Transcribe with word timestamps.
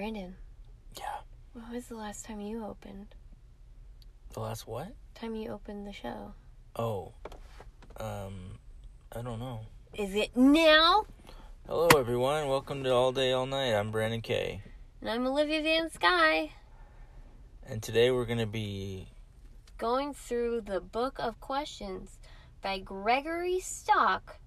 Brandon, 0.00 0.34
Yeah. 0.96 1.20
when 1.52 1.70
was 1.72 1.88
the 1.88 1.94
last 1.94 2.24
time 2.24 2.40
you 2.40 2.64
opened? 2.64 3.14
The 4.30 4.40
last 4.40 4.66
what? 4.66 4.94
Time 5.14 5.34
you 5.34 5.50
opened 5.50 5.86
the 5.86 5.92
show? 5.92 6.32
Oh. 6.74 7.12
Um 7.98 8.58
I 9.12 9.20
don't 9.20 9.38
know. 9.38 9.66
Is 9.92 10.14
it 10.14 10.34
now? 10.34 11.04
Hello 11.66 11.88
everyone. 11.88 12.48
Welcome 12.48 12.82
to 12.84 12.90
All 12.94 13.12
Day 13.12 13.32
All 13.32 13.44
Night. 13.44 13.74
I'm 13.74 13.90
Brandon 13.90 14.22
Kay. 14.22 14.62
And 15.02 15.10
I'm 15.10 15.26
Olivia 15.26 15.60
Van 15.60 15.90
Sky, 15.90 16.52
And 17.66 17.82
today 17.82 18.10
we're 18.10 18.24
gonna 18.24 18.46
be 18.46 19.06
going 19.76 20.14
through 20.14 20.62
the 20.62 20.80
Book 20.80 21.18
of 21.18 21.38
Questions 21.40 22.18
by 22.62 22.78
Gregory 22.78 23.60
Stock, 23.60 24.38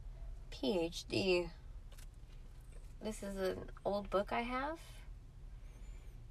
PhD. 0.52 1.52
This 3.04 3.22
is 3.22 3.38
an 3.38 3.70
old 3.86 4.10
book 4.10 4.34
I 4.34 4.42
have. 4.42 4.80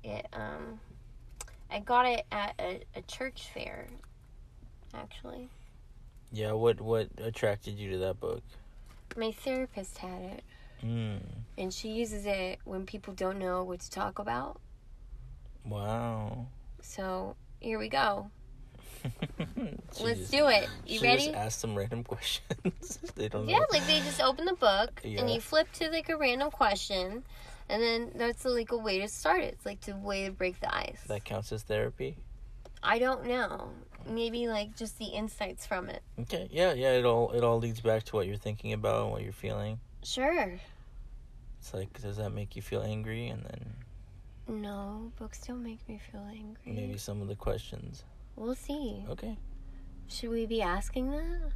It 0.04 0.26
um 0.32 0.80
I 1.70 1.78
got 1.80 2.06
it 2.06 2.24
at 2.32 2.54
a, 2.58 2.82
a 2.96 3.02
church 3.02 3.50
fair 3.54 3.86
actually. 4.94 5.48
Yeah, 6.32 6.52
what 6.52 6.80
what 6.80 7.08
attracted 7.18 7.78
you 7.78 7.90
to 7.92 7.98
that 7.98 8.20
book? 8.20 8.42
My 9.16 9.32
therapist 9.32 9.98
had 9.98 10.22
it 10.22 10.44
Hmm. 10.80 11.16
and 11.56 11.72
she 11.72 11.90
uses 11.90 12.26
it 12.26 12.58
when 12.64 12.86
people 12.86 13.14
don't 13.14 13.38
know 13.38 13.62
what 13.62 13.80
to 13.80 13.90
talk 13.90 14.18
about. 14.18 14.60
Wow. 15.64 16.46
So, 16.80 17.36
here 17.60 17.78
we 17.78 17.88
go. 17.88 18.30
Let's 19.56 19.98
just- 20.00 20.32
do 20.32 20.48
it. 20.48 20.68
You 20.86 20.98
she 20.98 21.06
ready? 21.06 21.24
Just 21.26 21.36
ask 21.36 21.60
some 21.60 21.76
random 21.76 22.02
questions. 22.14 22.98
they 23.14 23.28
don't 23.28 23.48
Yeah, 23.48 23.58
know. 23.58 23.66
like 23.70 23.86
they 23.86 24.00
just 24.00 24.20
open 24.20 24.44
the 24.44 24.54
book 24.54 25.00
and 25.04 25.30
you 25.30 25.40
flip 25.40 25.70
to 25.74 25.90
like 25.90 26.08
a 26.08 26.16
random 26.16 26.50
question, 26.50 27.22
and 27.72 27.82
then 27.82 28.12
that's 28.14 28.44
like 28.44 28.70
a 28.72 28.76
way 28.76 29.00
to 29.00 29.08
start 29.08 29.42
it. 29.42 29.54
It's 29.54 29.66
like 29.66 29.86
a 29.88 29.96
way 29.96 30.26
to 30.26 30.30
break 30.32 30.60
the 30.60 30.72
ice. 30.74 31.00
That 31.08 31.24
counts 31.24 31.50
as 31.52 31.62
therapy. 31.62 32.16
I 32.82 32.98
don't 32.98 33.26
know. 33.26 33.70
Maybe 34.08 34.48
like 34.48 34.76
just 34.76 34.98
the 34.98 35.06
insights 35.06 35.64
from 35.66 35.88
it. 35.88 36.02
Okay. 36.20 36.48
Yeah, 36.52 36.72
yeah. 36.72 36.92
It 36.92 37.04
all 37.04 37.30
it 37.32 37.42
all 37.42 37.58
leads 37.58 37.80
back 37.80 38.02
to 38.04 38.16
what 38.16 38.26
you're 38.26 38.36
thinking 38.36 38.72
about 38.72 39.02
and 39.04 39.10
what 39.12 39.22
you're 39.22 39.32
feeling. 39.32 39.78
Sure. 40.02 40.58
It's 41.60 41.72
like, 41.72 42.00
does 42.02 42.16
that 42.16 42.30
make 42.30 42.56
you 42.56 42.62
feel 42.62 42.82
angry? 42.82 43.28
And 43.28 43.44
then 43.44 43.74
No, 44.62 45.12
books 45.18 45.40
don't 45.46 45.62
make 45.62 45.88
me 45.88 46.00
feel 46.10 46.26
angry. 46.28 46.72
maybe 46.72 46.98
some 46.98 47.22
of 47.22 47.28
the 47.28 47.36
questions. 47.36 48.02
We'll 48.36 48.56
see. 48.56 49.04
Okay. 49.10 49.36
Should 50.08 50.30
we 50.30 50.44
be 50.46 50.60
asking 50.60 51.10
that 51.12 51.52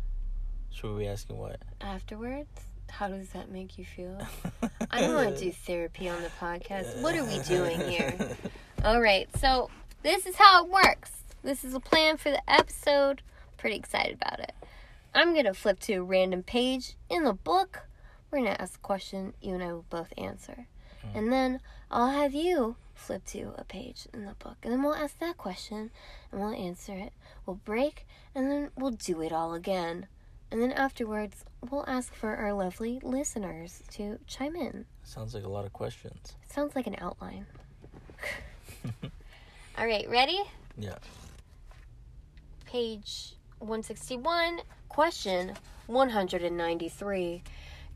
Should 0.70 0.92
we 0.94 1.02
be 1.04 1.08
asking 1.08 1.36
what? 1.38 1.60
afterwards? 1.80 2.48
How 2.90 3.08
does 3.08 3.28
that 3.30 3.50
make 3.50 3.78
you 3.78 3.84
feel? 3.84 4.18
I 4.90 5.00
don't 5.00 5.14
want 5.14 5.36
to 5.36 5.44
do 5.44 5.52
therapy 5.52 6.08
on 6.08 6.22
the 6.22 6.30
podcast. 6.40 7.00
What 7.02 7.16
are 7.16 7.24
we 7.24 7.38
doing 7.40 7.80
here? 7.80 8.36
All 8.84 9.00
right, 9.00 9.28
so 9.38 9.70
this 10.02 10.26
is 10.26 10.36
how 10.36 10.64
it 10.64 10.70
works. 10.70 11.10
This 11.42 11.64
is 11.64 11.74
a 11.74 11.80
plan 11.80 12.16
for 12.16 12.30
the 12.30 12.42
episode. 12.50 13.22
Pretty 13.56 13.76
excited 13.76 14.14
about 14.14 14.40
it. 14.40 14.52
I'm 15.14 15.32
going 15.32 15.46
to 15.46 15.54
flip 15.54 15.80
to 15.80 15.94
a 15.94 16.02
random 16.02 16.42
page 16.42 16.94
in 17.08 17.24
the 17.24 17.32
book. 17.32 17.86
We're 18.30 18.38
going 18.38 18.52
to 18.52 18.60
ask 18.60 18.76
a 18.76 18.80
question. 18.80 19.34
You 19.40 19.54
and 19.54 19.62
I 19.62 19.72
will 19.72 19.86
both 19.88 20.12
answer. 20.18 20.66
Hmm. 21.02 21.18
And 21.18 21.32
then 21.32 21.60
I'll 21.90 22.10
have 22.10 22.34
you 22.34 22.76
flip 22.94 23.24
to 23.26 23.52
a 23.56 23.64
page 23.64 24.08
in 24.12 24.24
the 24.24 24.34
book. 24.34 24.56
And 24.62 24.72
then 24.72 24.82
we'll 24.82 24.94
ask 24.94 25.18
that 25.18 25.36
question 25.36 25.90
and 26.32 26.40
we'll 26.40 26.52
answer 26.54 26.92
it. 26.94 27.12
We'll 27.44 27.60
break 27.64 28.06
and 28.34 28.50
then 28.50 28.70
we'll 28.76 28.90
do 28.90 29.22
it 29.22 29.32
all 29.32 29.54
again. 29.54 30.06
And 30.50 30.62
then 30.62 30.72
afterwards, 30.72 31.44
we'll 31.70 31.84
ask 31.88 32.14
for 32.14 32.36
our 32.36 32.52
lovely 32.52 33.00
listeners 33.02 33.82
to 33.92 34.18
chime 34.26 34.56
in. 34.56 34.86
Sounds 35.02 35.34
like 35.34 35.44
a 35.44 35.48
lot 35.48 35.64
of 35.64 35.72
questions. 35.72 36.36
Sounds 36.48 36.76
like 36.76 36.86
an 36.86 36.96
outline. 36.98 37.46
All 39.78 39.86
right, 39.86 40.08
ready? 40.08 40.40
Yeah. 40.78 40.96
Page 42.66 43.34
161, 43.58 44.60
question 44.88 45.52
193. 45.86 47.42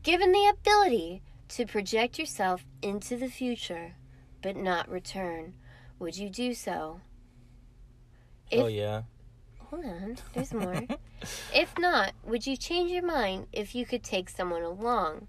Given 0.03 0.31
the 0.31 0.47
ability 0.47 1.21
to 1.49 1.65
project 1.65 2.17
yourself 2.17 2.65
into 2.81 3.17
the 3.17 3.29
future 3.29 3.93
but 4.41 4.55
not 4.55 4.89
return, 4.89 5.53
would 5.99 6.17
you 6.17 6.29
do 6.29 6.53
so? 6.53 6.99
oh 8.53 8.67
yeah. 8.67 9.03
Hold 9.59 9.85
on, 9.85 10.17
there's 10.33 10.53
more. 10.53 10.81
if 11.53 11.77
not, 11.77 12.13
would 12.23 12.45
you 12.47 12.57
change 12.57 12.91
your 12.91 13.05
mind 13.05 13.47
if 13.51 13.75
you 13.75 13.85
could 13.85 14.03
take 14.03 14.29
someone 14.29 14.63
along? 14.63 15.27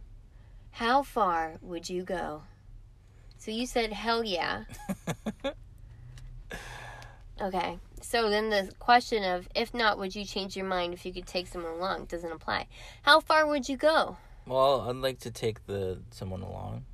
How 0.72 1.02
far 1.02 1.56
would 1.60 1.88
you 1.88 2.02
go? 2.02 2.42
So 3.38 3.50
you 3.50 3.66
said 3.66 3.92
hell 3.92 4.24
yeah. 4.24 4.64
Okay. 7.42 7.78
So 8.00 8.30
then 8.30 8.50
the 8.50 8.72
question 8.78 9.24
of 9.24 9.48
if 9.54 9.74
not, 9.74 9.98
would 9.98 10.14
you 10.14 10.24
change 10.24 10.56
your 10.56 10.66
mind 10.66 10.94
if 10.94 11.04
you 11.04 11.12
could 11.12 11.26
take 11.26 11.48
someone 11.48 11.72
along 11.72 12.04
doesn't 12.04 12.30
apply. 12.30 12.68
How 13.02 13.18
far 13.20 13.46
would 13.46 13.68
you 13.68 13.76
go? 13.76 14.16
well, 14.46 14.88
I'd 14.88 14.96
like 14.96 15.18
to 15.20 15.30
take 15.30 15.66
the 15.66 16.00
someone 16.10 16.42
along. 16.42 16.84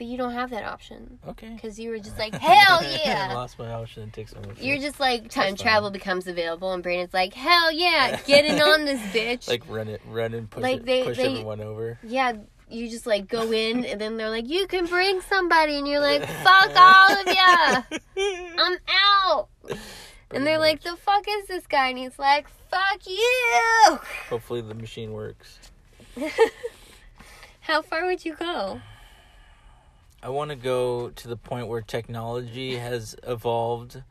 But 0.00 0.06
you 0.06 0.16
don't 0.16 0.32
have 0.32 0.48
that 0.48 0.64
option 0.64 1.18
Okay. 1.28 1.50
because 1.54 1.78
you 1.78 1.90
were 1.90 1.98
just 1.98 2.18
like 2.18 2.34
hell 2.40 2.78
I 2.80 3.00
yeah. 3.04 3.34
lost 3.34 3.58
my 3.58 3.70
option 3.70 4.10
take 4.10 4.28
someone. 4.30 4.56
You're 4.58 4.78
just 4.78 4.98
like 4.98 5.28
time 5.28 5.50
That's 5.50 5.60
travel 5.62 5.90
becomes 5.90 6.26
available, 6.26 6.72
and 6.72 6.82
Brandon's 6.82 7.12
like 7.12 7.34
hell 7.34 7.70
yeah, 7.70 8.18
getting 8.26 8.62
on 8.62 8.86
this 8.86 8.98
bitch. 9.14 9.46
like 9.46 9.62
run 9.68 9.88
it, 9.88 10.00
run 10.08 10.32
and 10.32 10.48
push 10.48 10.62
Like, 10.62 10.78
it, 10.78 10.86
they- 10.86 11.04
push 11.04 11.18
they- 11.18 11.26
everyone 11.26 11.60
over. 11.60 11.98
yeah, 12.02 12.32
you 12.70 12.88
just 12.88 13.06
like 13.06 13.28
go 13.28 13.52
in, 13.52 13.84
and 13.84 14.00
then 14.00 14.16
they're 14.16 14.30
like, 14.30 14.48
you 14.48 14.66
can 14.68 14.86
bring 14.86 15.20
somebody, 15.20 15.76
and 15.76 15.86
you're 15.86 16.00
like, 16.00 16.22
fuck 16.42 16.70
all 16.74 17.12
of 17.20 17.26
ya, 17.26 17.82
I'm 18.58 18.78
out. 18.88 19.48
And 20.30 20.46
they're 20.46 20.58
like, 20.58 20.80
the 20.82 20.96
fuck 20.96 21.24
is 21.28 21.46
this 21.46 21.66
guy? 21.66 21.88
And 21.88 21.98
he's 21.98 22.18
like, 22.18 22.46
fuck 22.70 23.06
you. 23.06 23.98
Hopefully 24.30 24.62
the 24.62 24.74
machine 24.74 25.12
works. 25.12 25.58
How 27.60 27.82
far 27.82 28.06
would 28.06 28.24
you 28.24 28.34
go? 28.34 28.80
I 30.22 30.28
want 30.28 30.50
to 30.50 30.56
go 30.56 31.10
to 31.10 31.28
the 31.28 31.36
point 31.36 31.66
where 31.68 31.80
technology 31.80 32.76
has 32.76 33.16
evolved 33.26 34.02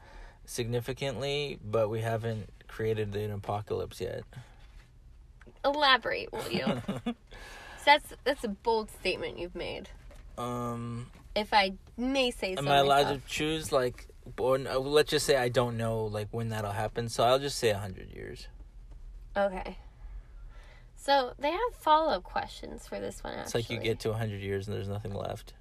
significantly, 0.45 1.59
but 1.63 1.89
we 1.89 2.01
haven't 2.01 2.49
created 2.67 3.15
an 3.15 3.31
apocalypse 3.31 4.01
yet. 4.01 4.23
Elaborate, 5.63 6.31
will 6.31 6.49
you? 6.51 6.81
that's 7.85 8.13
that's 8.23 8.43
a 8.43 8.47
bold 8.47 8.89
statement 8.89 9.37
you've 9.37 9.55
made. 9.55 9.89
um, 10.37 11.07
If 11.35 11.53
I 11.53 11.73
may 11.97 12.31
say 12.31 12.55
so. 12.55 12.61
am 12.61 12.67
I 12.67 12.77
allowed 12.77 13.03
myself. 13.03 13.23
to 13.25 13.29
choose 13.29 13.71
like, 13.71 14.07
or 14.37 14.57
no, 14.57 14.79
let's 14.79 15.11
just 15.11 15.25
say 15.25 15.35
I 15.35 15.49
don't 15.49 15.77
know 15.77 16.05
like 16.05 16.29
when 16.31 16.49
that'll 16.49 16.71
happen, 16.71 17.09
so 17.09 17.23
I'll 17.23 17.39
just 17.39 17.57
say 17.57 17.69
a 17.69 17.77
hundred 17.77 18.11
years. 18.11 18.47
Okay. 19.37 19.77
So 20.95 21.33
they 21.39 21.51
have 21.51 21.59
follow 21.79 22.11
up 22.13 22.23
questions 22.23 22.87
for 22.87 22.99
this 22.99 23.23
one. 23.23 23.33
Actually. 23.33 23.43
It's 23.43 23.55
like 23.55 23.69
you 23.69 23.79
get 23.83 23.99
to 24.01 24.11
a 24.11 24.13
hundred 24.15 24.41
years 24.41 24.67
and 24.67 24.75
there's 24.75 24.89
nothing 24.89 25.13
left. 25.13 25.53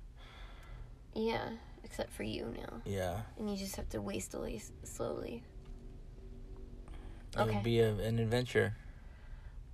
Yeah, 1.18 1.48
except 1.82 2.12
for 2.12 2.22
you 2.22 2.54
now, 2.56 2.80
Yeah, 2.84 3.22
and 3.38 3.50
you 3.50 3.56
just 3.56 3.74
have 3.74 3.88
to 3.88 4.00
waste 4.00 4.34
away 4.34 4.62
slowly. 4.84 5.42
it 7.34 7.40
Okay. 7.40 7.54
would 7.54 7.64
be 7.64 7.80
a, 7.80 7.92
an 7.94 8.20
adventure. 8.20 8.76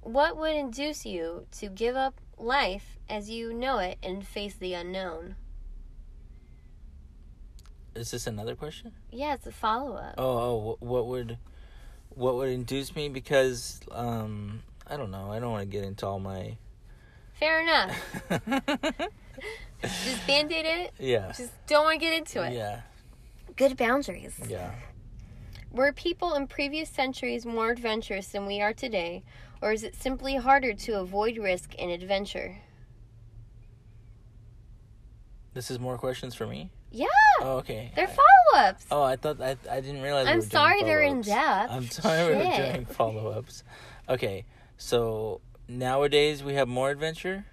What 0.00 0.38
would 0.38 0.56
induce 0.56 1.04
you 1.04 1.46
to 1.58 1.68
give 1.68 1.96
up 1.96 2.18
life 2.38 2.98
as 3.10 3.28
you 3.28 3.52
know 3.52 3.76
it 3.78 3.98
and 4.02 4.26
face 4.26 4.54
the 4.54 4.72
unknown? 4.72 5.36
Is 7.94 8.10
this 8.10 8.26
another 8.26 8.54
question? 8.54 8.92
Yeah, 9.10 9.34
it's 9.34 9.46
a 9.46 9.52
follow 9.52 9.96
up. 9.96 10.14
Oh, 10.16 10.24
oh, 10.24 10.76
what 10.80 11.06
would, 11.06 11.36
what 12.08 12.36
would 12.36 12.48
induce 12.48 12.96
me? 12.96 13.10
Because, 13.10 13.80
um, 13.92 14.62
I 14.86 14.96
don't 14.96 15.10
know. 15.10 15.30
I 15.30 15.40
don't 15.40 15.52
want 15.52 15.62
to 15.62 15.68
get 15.68 15.84
into 15.84 16.06
all 16.06 16.18
my. 16.20 16.56
Fair 17.34 17.62
enough. 17.62 17.96
Just 19.82 20.26
band 20.26 20.50
aid 20.52 20.64
it. 20.66 20.94
yeah. 20.98 21.32
Just 21.36 21.52
don't 21.66 21.84
want 21.84 22.00
to 22.00 22.06
get 22.06 22.14
into 22.16 22.42
it. 22.42 22.52
Yeah. 22.54 22.80
Good 23.56 23.76
boundaries. 23.76 24.34
Yeah. 24.48 24.70
Were 25.70 25.92
people 25.92 26.34
in 26.34 26.46
previous 26.46 26.88
centuries 26.88 27.44
more 27.44 27.70
adventurous 27.70 28.28
than 28.28 28.46
we 28.46 28.60
are 28.60 28.72
today, 28.72 29.24
or 29.60 29.72
is 29.72 29.82
it 29.82 29.94
simply 29.96 30.36
harder 30.36 30.72
to 30.72 31.00
avoid 31.00 31.36
risk 31.36 31.74
and 31.78 31.90
adventure? 31.90 32.56
This 35.52 35.70
is 35.70 35.78
more 35.78 35.98
questions 35.98 36.34
for 36.34 36.46
me. 36.46 36.70
Yeah, 36.90 37.06
Oh, 37.40 37.56
okay. 37.58 37.90
they're 37.96 38.06
follow 38.06 38.66
ups. 38.68 38.86
oh, 38.90 39.02
I 39.02 39.16
thought 39.16 39.40
I, 39.40 39.56
I 39.68 39.80
didn't 39.80 40.02
realize. 40.02 40.28
I'm 40.28 40.36
were 40.36 40.40
doing 40.42 40.50
sorry 40.50 40.82
they're 40.84 41.00
in 41.02 41.22
follow-ups. 41.24 41.26
depth. 41.28 41.72
I'm 41.72 41.90
sorry 41.90 42.28
we 42.28 42.34
were 42.36 42.44
Shit. 42.52 42.72
doing 42.72 42.86
follow 42.86 43.30
ups. 43.32 43.64
Okay, 44.08 44.44
so 44.76 45.40
nowadays 45.68 46.42
we 46.42 46.54
have 46.54 46.68
more 46.68 46.90
adventure. 46.90 47.46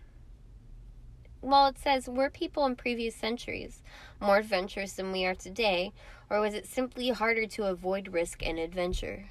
Well, 1.41 1.67
it 1.67 1.79
says, 1.79 2.07
were 2.07 2.29
people 2.29 2.65
in 2.65 2.75
previous 2.75 3.15
centuries 3.15 3.81
more 4.19 4.37
adventurous 4.37 4.93
than 4.93 5.11
we 5.11 5.25
are 5.25 5.33
today, 5.33 5.91
or 6.29 6.39
was 6.39 6.53
it 6.53 6.67
simply 6.67 7.09
harder 7.09 7.47
to 7.47 7.63
avoid 7.63 8.13
risk 8.13 8.45
and 8.45 8.59
adventure? 8.59 9.25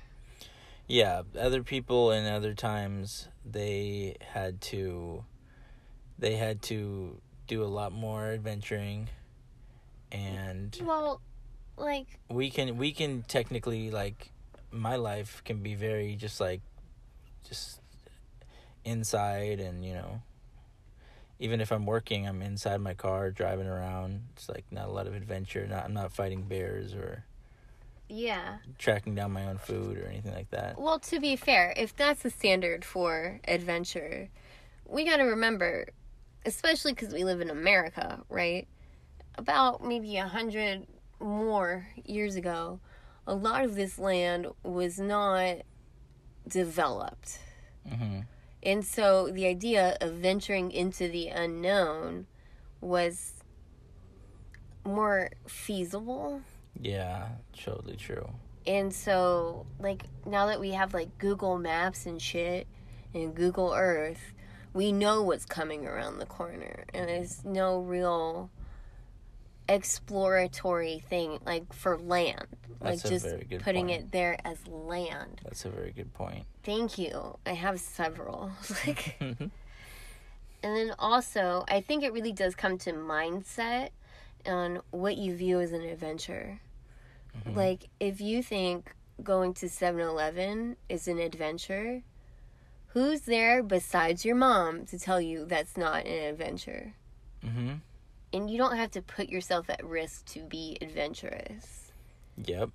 Yeah, 0.88 1.23
other 1.38 1.62
people 1.62 2.11
in 2.11 2.27
other 2.27 2.53
times 2.53 3.29
they 3.44 4.17
had 4.21 4.61
to 4.62 5.25
they 6.19 6.35
had 6.35 6.62
to 6.62 7.21
do 7.47 7.62
a 7.62 7.67
lot 7.67 7.93
more 7.93 8.26
adventuring 8.33 9.09
and 10.11 10.76
Well, 10.85 11.21
like 11.76 12.19
we 12.29 12.50
can 12.50 12.76
we 12.76 12.91
can 12.93 13.23
technically 13.23 13.91
like 13.91 14.33
my 14.73 14.97
life 14.97 15.43
can 15.44 15.62
be 15.62 15.76
very 15.76 16.17
just 16.17 16.41
like 16.41 16.61
just 17.49 17.81
inside 18.90 19.60
and 19.60 19.84
you 19.84 19.94
know 19.94 20.20
even 21.38 21.60
if 21.60 21.70
I'm 21.70 21.87
working 21.87 22.26
I'm 22.28 22.42
inside 22.42 22.81
my 22.81 22.94
car 22.94 23.31
driving 23.31 23.66
around 23.66 24.22
it's 24.34 24.48
like 24.48 24.64
not 24.70 24.88
a 24.88 24.92
lot 24.92 25.06
of 25.06 25.14
adventure 25.14 25.66
not 25.66 25.84
I'm 25.84 25.94
not 25.94 26.12
fighting 26.12 26.42
bears 26.42 26.92
or 26.92 27.25
yeah. 28.08 28.56
tracking 28.78 29.14
down 29.14 29.31
my 29.32 29.46
own 29.46 29.58
food 29.58 29.96
or 29.98 30.06
anything 30.06 30.34
like 30.34 30.50
that 30.50 30.78
Well, 30.78 30.98
to 30.98 31.20
be 31.20 31.37
fair, 31.37 31.72
if 31.76 31.94
that's 31.94 32.22
the 32.22 32.31
standard 32.31 32.84
for 32.84 33.40
adventure, 33.46 34.28
we 34.84 35.04
got 35.04 35.19
to 35.19 35.22
remember, 35.22 35.87
especially 36.44 36.92
because 36.92 37.14
we 37.14 37.22
live 37.25 37.40
in 37.40 37.50
America, 37.50 38.20
right? 38.28 38.66
About 39.37 39.84
maybe 39.84 40.16
a 40.16 40.26
hundred 40.26 40.87
more 41.20 41.87
years 42.04 42.34
ago, 42.34 42.81
a 43.26 43.34
lot 43.34 43.64
of 43.64 43.76
this 43.76 43.98
land 43.98 44.48
was 44.64 44.98
not 44.98 45.58
developed. 46.48 47.38
mhm 47.88 48.25
And 48.62 48.85
so 48.85 49.31
the 49.31 49.47
idea 49.47 49.97
of 50.01 50.15
venturing 50.15 50.71
into 50.71 51.09
the 51.09 51.29
unknown 51.29 52.27
was 52.81 53.33
more 54.85 55.31
feasible. 55.47 56.43
yeah 56.81 57.29
totally 57.57 57.97
true 57.97 58.29
And 58.67 58.93
so, 58.95 59.67
like, 59.79 60.05
now 60.27 60.47
that 60.47 60.61
we 60.61 60.71
have 60.73 60.93
like 60.95 61.17
Google 61.19 61.59
Maps 61.59 62.07
and 62.07 62.21
shit 62.21 62.67
and 63.15 63.35
Google 63.35 63.73
Earth, 63.75 64.33
we 64.75 64.93
know 64.93 65.23
what's 65.23 65.47
coming 65.47 65.87
around 65.87 66.19
the 66.19 66.27
corner. 66.27 66.85
And 66.95 67.09
there's 67.09 67.45
no 67.45 67.81
real 67.81 68.51
exploratory 69.70 70.99
thing 71.08 71.38
like 71.46 71.72
for 71.72 71.96
land. 71.99 72.46
That's 72.81 73.05
like 73.05 73.12
just 73.12 73.26
putting 73.62 73.87
point. 73.88 74.05
it 74.05 74.12
there 74.12 74.38
as 74.44 74.67
land. 74.67 75.40
that's 75.44 75.64
a 75.64 75.70
very 75.70 75.93
good 75.93 76.12
point 76.14 76.44
Thank 76.62 76.99
you. 76.99 77.38
I 77.46 77.52
have 77.52 77.81
several. 77.81 78.50
like 78.87 79.17
Mhm. 79.20 79.50
and 80.62 80.76
then 80.76 80.94
also, 80.99 81.64
I 81.69 81.81
think 81.81 82.02
it 82.05 82.12
really 82.12 82.32
does 82.32 82.55
come 82.55 82.76
to 82.78 82.93
mindset 82.93 83.90
on 84.46 84.81
what 84.90 85.17
you 85.17 85.34
view 85.34 85.61
as 85.61 85.73
an 85.73 85.82
adventure. 85.82 86.61
Mhm. 87.46 87.56
Like, 87.56 87.88
if 87.99 88.20
you 88.20 88.43
think 88.43 88.94
going 89.23 89.55
to 89.55 89.69
7 89.69 90.00
Eleven 90.00 90.76
is 90.88 91.06
an 91.08 91.19
adventure, 91.19 92.02
who's 92.88 93.23
there 93.23 93.62
besides 93.62 94.25
your 94.25 94.34
mom 94.37 94.84
to 94.87 94.99
tell 94.99 95.20
you 95.20 95.44
that's 95.44 95.76
not 95.76 96.05
an 96.06 96.25
adventure? 96.32 96.94
mhm 97.44 97.81
And 98.32 98.49
you 98.50 98.59
don't 98.59 98.77
have 98.77 98.91
to 98.93 99.03
put 99.03 99.29
yourself 99.29 99.69
at 99.69 99.85
risk 99.85 100.25
to 100.27 100.41
be 100.41 100.79
adventurous. 100.81 101.93
yep 102.44 102.71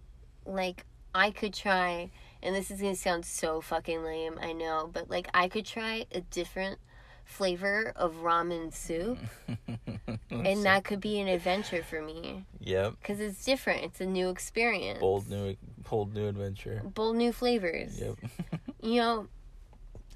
Like, 0.45 0.85
I 1.13 1.31
could 1.31 1.53
try, 1.53 2.09
and 2.43 2.53
this 2.53 2.69
is 2.69 2.81
gonna 2.81 2.95
sound 2.95 3.25
so 3.25 3.61
fucking 3.61 4.03
lame, 4.03 4.37
I 4.41 4.51
know, 4.51 4.89
but 4.91 5.09
like, 5.09 5.27
I 5.33 5.47
could 5.47 5.65
try 5.65 6.05
a 6.11 6.19
different 6.21 6.79
flavor 7.23 7.93
of 7.95 8.15
ramen 8.17 8.73
soup, 8.73 9.17
and 10.29 10.63
that 10.65 10.83
could 10.83 10.99
be 10.99 11.19
an 11.19 11.27
adventure 11.27 11.81
for 11.83 12.01
me. 12.01 12.45
yep 12.59 12.95
Because 12.99 13.19
it's 13.21 13.43
different, 13.45 13.83
it's 13.83 14.01
a 14.01 14.05
new 14.05 14.29
experience. 14.29 14.99
bold 14.99 15.29
new 15.29 15.55
bold 15.89 16.13
new 16.13 16.27
adventure 16.27 16.81
Bold 16.83 17.15
new 17.15 17.31
flavors. 17.31 17.99
yep 17.99 18.17
you 18.81 18.99
know, 18.99 19.27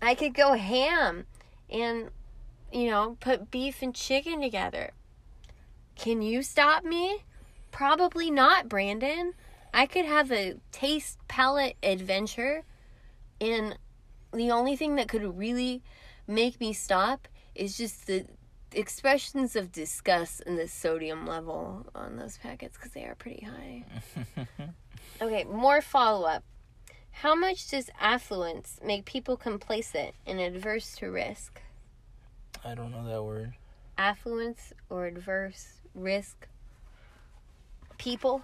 I 0.01 0.15
could 0.15 0.33
go 0.33 0.53
ham 0.53 1.25
and, 1.69 2.09
you 2.73 2.89
know, 2.91 3.15
put 3.21 3.49
beef 3.51 3.81
and 3.81 3.95
chicken 3.95 4.41
together. 4.41 4.91
Can 5.99 6.21
you 6.21 6.43
stop 6.43 6.85
me? 6.85 7.23
Probably 7.71 8.31
not, 8.31 8.69
Brandon. 8.69 9.33
I 9.73 9.85
could 9.85 10.05
have 10.05 10.31
a 10.31 10.55
taste 10.71 11.19
palate 11.27 11.75
adventure, 11.83 12.63
and 13.41 13.77
the 14.31 14.51
only 14.51 14.77
thing 14.77 14.95
that 14.95 15.09
could 15.09 15.37
really 15.37 15.83
make 16.25 16.59
me 16.61 16.71
stop 16.71 17.27
is 17.53 17.77
just 17.77 18.07
the 18.07 18.25
expressions 18.71 19.57
of 19.57 19.73
disgust 19.73 20.41
and 20.45 20.57
the 20.57 20.69
sodium 20.69 21.27
level 21.27 21.85
on 21.93 22.15
those 22.15 22.37
packets 22.37 22.77
because 22.77 22.93
they 22.93 23.03
are 23.03 23.15
pretty 23.15 23.45
high. 23.45 23.85
Okay, 25.21 25.43
more 25.43 25.81
follow 25.81 26.25
up. 26.25 26.45
How 27.11 27.35
much 27.35 27.67
does 27.67 27.89
affluence 27.99 28.79
make 28.81 29.03
people 29.03 29.35
complacent 29.35 30.15
and 30.25 30.39
adverse 30.39 30.95
to 30.97 31.11
risk? 31.11 31.61
I 32.63 32.73
don't 32.73 32.91
know 32.91 33.05
that 33.05 33.21
word 33.21 33.53
Affluence 33.97 34.71
or 34.89 35.07
adverse 35.07 35.78
risk? 36.01 36.47
People? 37.97 38.43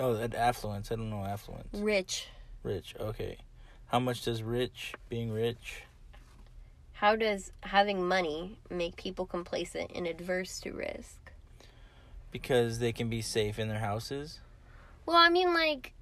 oh 0.00 0.14
that 0.14 0.34
affluence 0.34 0.92
I 0.92 0.96
don't 0.96 1.10
know 1.10 1.24
affluence 1.24 1.68
Rich. 1.72 2.28
Rich, 2.62 2.94
okay. 2.98 3.38
How 3.86 3.98
much 3.98 4.24
does 4.24 4.42
rich 4.42 4.94
being 5.08 5.30
rich? 5.30 5.84
How 6.92 7.16
does 7.16 7.52
having 7.62 8.06
money 8.06 8.58
make 8.68 8.96
people 8.96 9.24
complacent 9.24 9.92
and 9.94 10.06
adverse 10.06 10.60
to 10.60 10.72
risk? 10.72 11.32
Because 12.30 12.80
they 12.80 12.92
can 12.92 13.08
be 13.08 13.22
safe 13.22 13.58
in 13.58 13.68
their 13.68 13.78
houses. 13.78 14.40
Well, 15.06 15.16
I 15.16 15.30
mean, 15.30 15.54
like, 15.54 15.94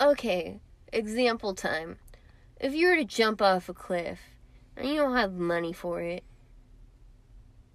okay, 0.00 0.58
example 0.92 1.54
time. 1.54 1.98
If 2.58 2.74
you 2.74 2.88
were 2.88 2.96
to 2.96 3.04
jump 3.04 3.42
off 3.42 3.68
a 3.68 3.74
cliff 3.74 4.18
and 4.76 4.88
you 4.88 4.96
don't 4.96 5.16
have 5.16 5.34
money 5.34 5.72
for 5.72 6.00
it, 6.00 6.24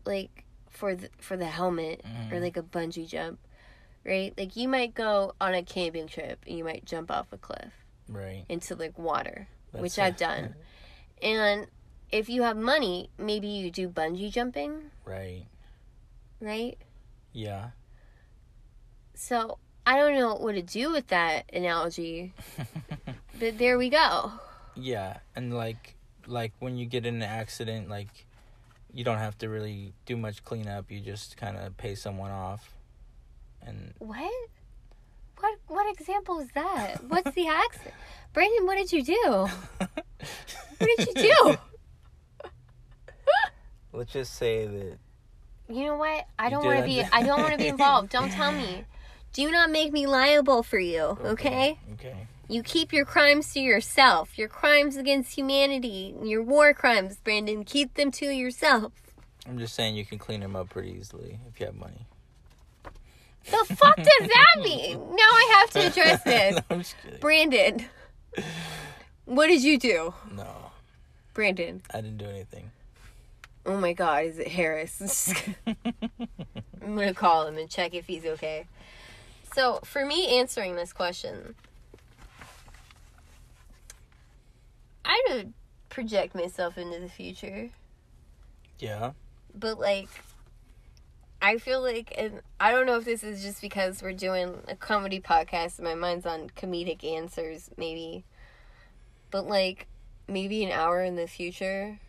like 0.05 0.43
for 0.77 0.95
the 0.95 1.09
for 1.17 1.35
the 1.37 1.47
helmet 1.47 2.01
or 2.31 2.37
Mhm. 2.37 2.41
like 2.41 2.57
a 2.57 2.61
bungee 2.63 3.07
jump, 3.07 3.39
right? 4.05 4.33
Like 4.37 4.55
you 4.55 4.67
might 4.67 4.93
go 4.93 5.33
on 5.41 5.53
a 5.53 5.63
camping 5.63 6.07
trip 6.07 6.39
and 6.47 6.57
you 6.57 6.63
might 6.63 6.85
jump 6.85 7.09
off 7.11 7.27
a 7.33 7.37
cliff 7.37 7.73
Right. 8.07 8.45
into 8.47 8.75
like 8.75 8.97
water, 8.97 9.47
That's 9.71 9.81
which 9.81 9.99
I've 9.99 10.17
done. 10.17 10.55
And 11.21 11.65
if 12.11 12.29
you 12.29 12.43
have 12.43 12.55
money, 12.55 13.09
maybe 13.17 13.47
you 13.47 13.71
do 13.71 13.89
bungee 13.89 14.31
jumping, 14.31 14.91
Right. 15.03 15.45
right? 16.39 16.77
Yeah. 17.33 17.71
So 19.15 19.57
I 19.85 19.97
don't 19.97 20.13
know 20.13 20.35
what 20.35 20.53
to 20.53 20.61
do 20.61 20.91
with 20.91 21.07
that 21.07 21.49
analogy, 21.51 22.33
but 23.39 23.57
there 23.57 23.77
we 23.79 23.89
go. 23.89 24.31
yeah, 24.75 25.19
and 25.35 25.53
like 25.55 25.95
like 26.27 26.53
when 26.59 26.77
you 26.77 26.85
get 26.85 27.05
in 27.05 27.15
an 27.15 27.23
accident, 27.23 27.89
like 27.89 28.26
you 28.97 29.03
don't 29.03 29.19
have 29.19 29.37
to 29.37 29.47
really 29.47 29.93
do 30.07 30.17
much 30.17 30.43
cleanup. 30.43 30.89
You 30.89 30.99
just 30.99 31.37
kind 31.37 31.55
of 31.55 31.77
pay 31.77 31.93
someone 31.93 32.31
off, 32.31 32.73
and 33.61 33.93
What? 33.99 34.33
What? 35.39 35.59
What 35.67 35.99
example 35.99 36.39
is 36.39 36.49
that? 36.55 37.03
What's 37.07 37.29
the 37.35 37.47
accident? 37.47 37.93
Brandon, 38.33 38.65
what 38.65 38.75
did 38.75 38.91
you 38.91 39.03
do? 39.03 39.47
What 40.79 40.89
did 40.97 41.07
you 41.07 41.13
do? 41.13 41.57
let's 43.93 44.13
just 44.13 44.35
say 44.35 44.67
that 44.67 44.97
You 45.69 45.85
know 45.85 45.97
what? 45.97 46.25
I 46.37 46.49
don't 46.49 46.65
want 46.65 46.79
to 46.79 46.85
be. 46.85 47.01
I 47.01 47.23
don't 47.23 47.39
want 47.41 47.53
to 47.53 47.57
be 47.57 47.67
involved. 47.67 48.09
Don't 48.09 48.31
tell 48.31 48.51
me. 48.51 48.83
Do 49.33 49.49
not 49.51 49.71
make 49.71 49.91
me 49.91 50.05
liable 50.07 50.61
for 50.63 50.79
you. 50.79 51.17
Okay? 51.23 51.79
Okay. 51.93 52.27
You 52.49 52.63
keep 52.63 52.93
your 52.93 53.05
crimes 53.05 53.53
to 53.53 53.59
yourself. 53.59 54.37
Your 54.37 54.47
crimes 54.47 54.95
against 54.95 55.35
humanity, 55.35 56.15
your 56.23 56.41
war 56.41 56.73
crimes, 56.73 57.17
Brandon. 57.17 57.65
Keep 57.65 57.95
them 57.95 58.11
to 58.11 58.25
yourself. 58.27 58.93
I'm 59.47 59.57
just 59.59 59.75
saying 59.75 59.95
you 59.95 60.05
can 60.05 60.17
clean 60.17 60.39
them 60.41 60.55
up 60.55 60.69
pretty 60.69 60.91
easily 60.91 61.39
if 61.47 61.59
you 61.59 61.65
have 61.65 61.75
money. 61.75 62.05
The 63.45 63.75
fuck 63.75 63.95
does 63.95 64.05
that 64.07 64.55
mean? 64.63 64.97
Now 64.97 65.17
I 65.17 65.57
have 65.59 65.69
to 65.71 65.87
address 65.87 66.23
this. 66.23 66.55
No, 66.55 66.61
I'm 66.69 66.79
just 66.79 66.95
kidding. 67.01 67.19
Brandon, 67.19 67.85
what 69.25 69.47
did 69.47 69.63
you 69.63 69.77
do? 69.77 70.13
No, 70.33 70.71
Brandon. 71.33 71.81
I 71.93 72.01
didn't 72.01 72.17
do 72.17 72.25
anything. 72.25 72.71
Oh 73.65 73.77
my 73.77 73.93
god, 73.93 74.25
is 74.25 74.39
it 74.39 74.47
Harris? 74.47 75.33
I'm 75.67 76.95
gonna 76.95 77.13
call 77.13 77.47
him 77.47 77.57
and 77.57 77.69
check 77.69 77.93
if 77.93 78.05
he's 78.07 78.25
okay. 78.25 78.67
So, 79.53 79.79
for 79.83 80.05
me 80.05 80.39
answering 80.39 80.75
this 80.75 80.93
question, 80.93 81.55
I 85.07 85.23
would 85.29 85.53
project 85.89 86.35
myself 86.35 86.77
into 86.77 86.99
the 86.99 87.07
future, 87.07 87.69
yeah. 88.77 89.11
but 89.55 89.79
like, 89.79 90.09
I 91.41 91.57
feel 91.57 91.81
like, 91.81 92.13
and 92.17 92.41
I 92.59 92.71
don't 92.71 92.85
know 92.85 92.97
if 92.97 93.05
this 93.05 93.23
is 93.23 93.41
just 93.41 93.61
because 93.61 94.03
we're 94.03 94.11
doing 94.11 94.55
a 94.67 94.75
comedy 94.75 95.21
podcast 95.21 95.79
and 95.79 95.87
my 95.87 95.95
mind's 95.95 96.25
on 96.25 96.49
comedic 96.49 97.05
answers, 97.05 97.69
maybe, 97.77 98.25
but 99.31 99.47
like, 99.47 99.87
maybe 100.27 100.63
an 100.65 100.73
hour 100.73 101.01
in 101.01 101.15
the 101.15 101.25
future, 101.25 101.99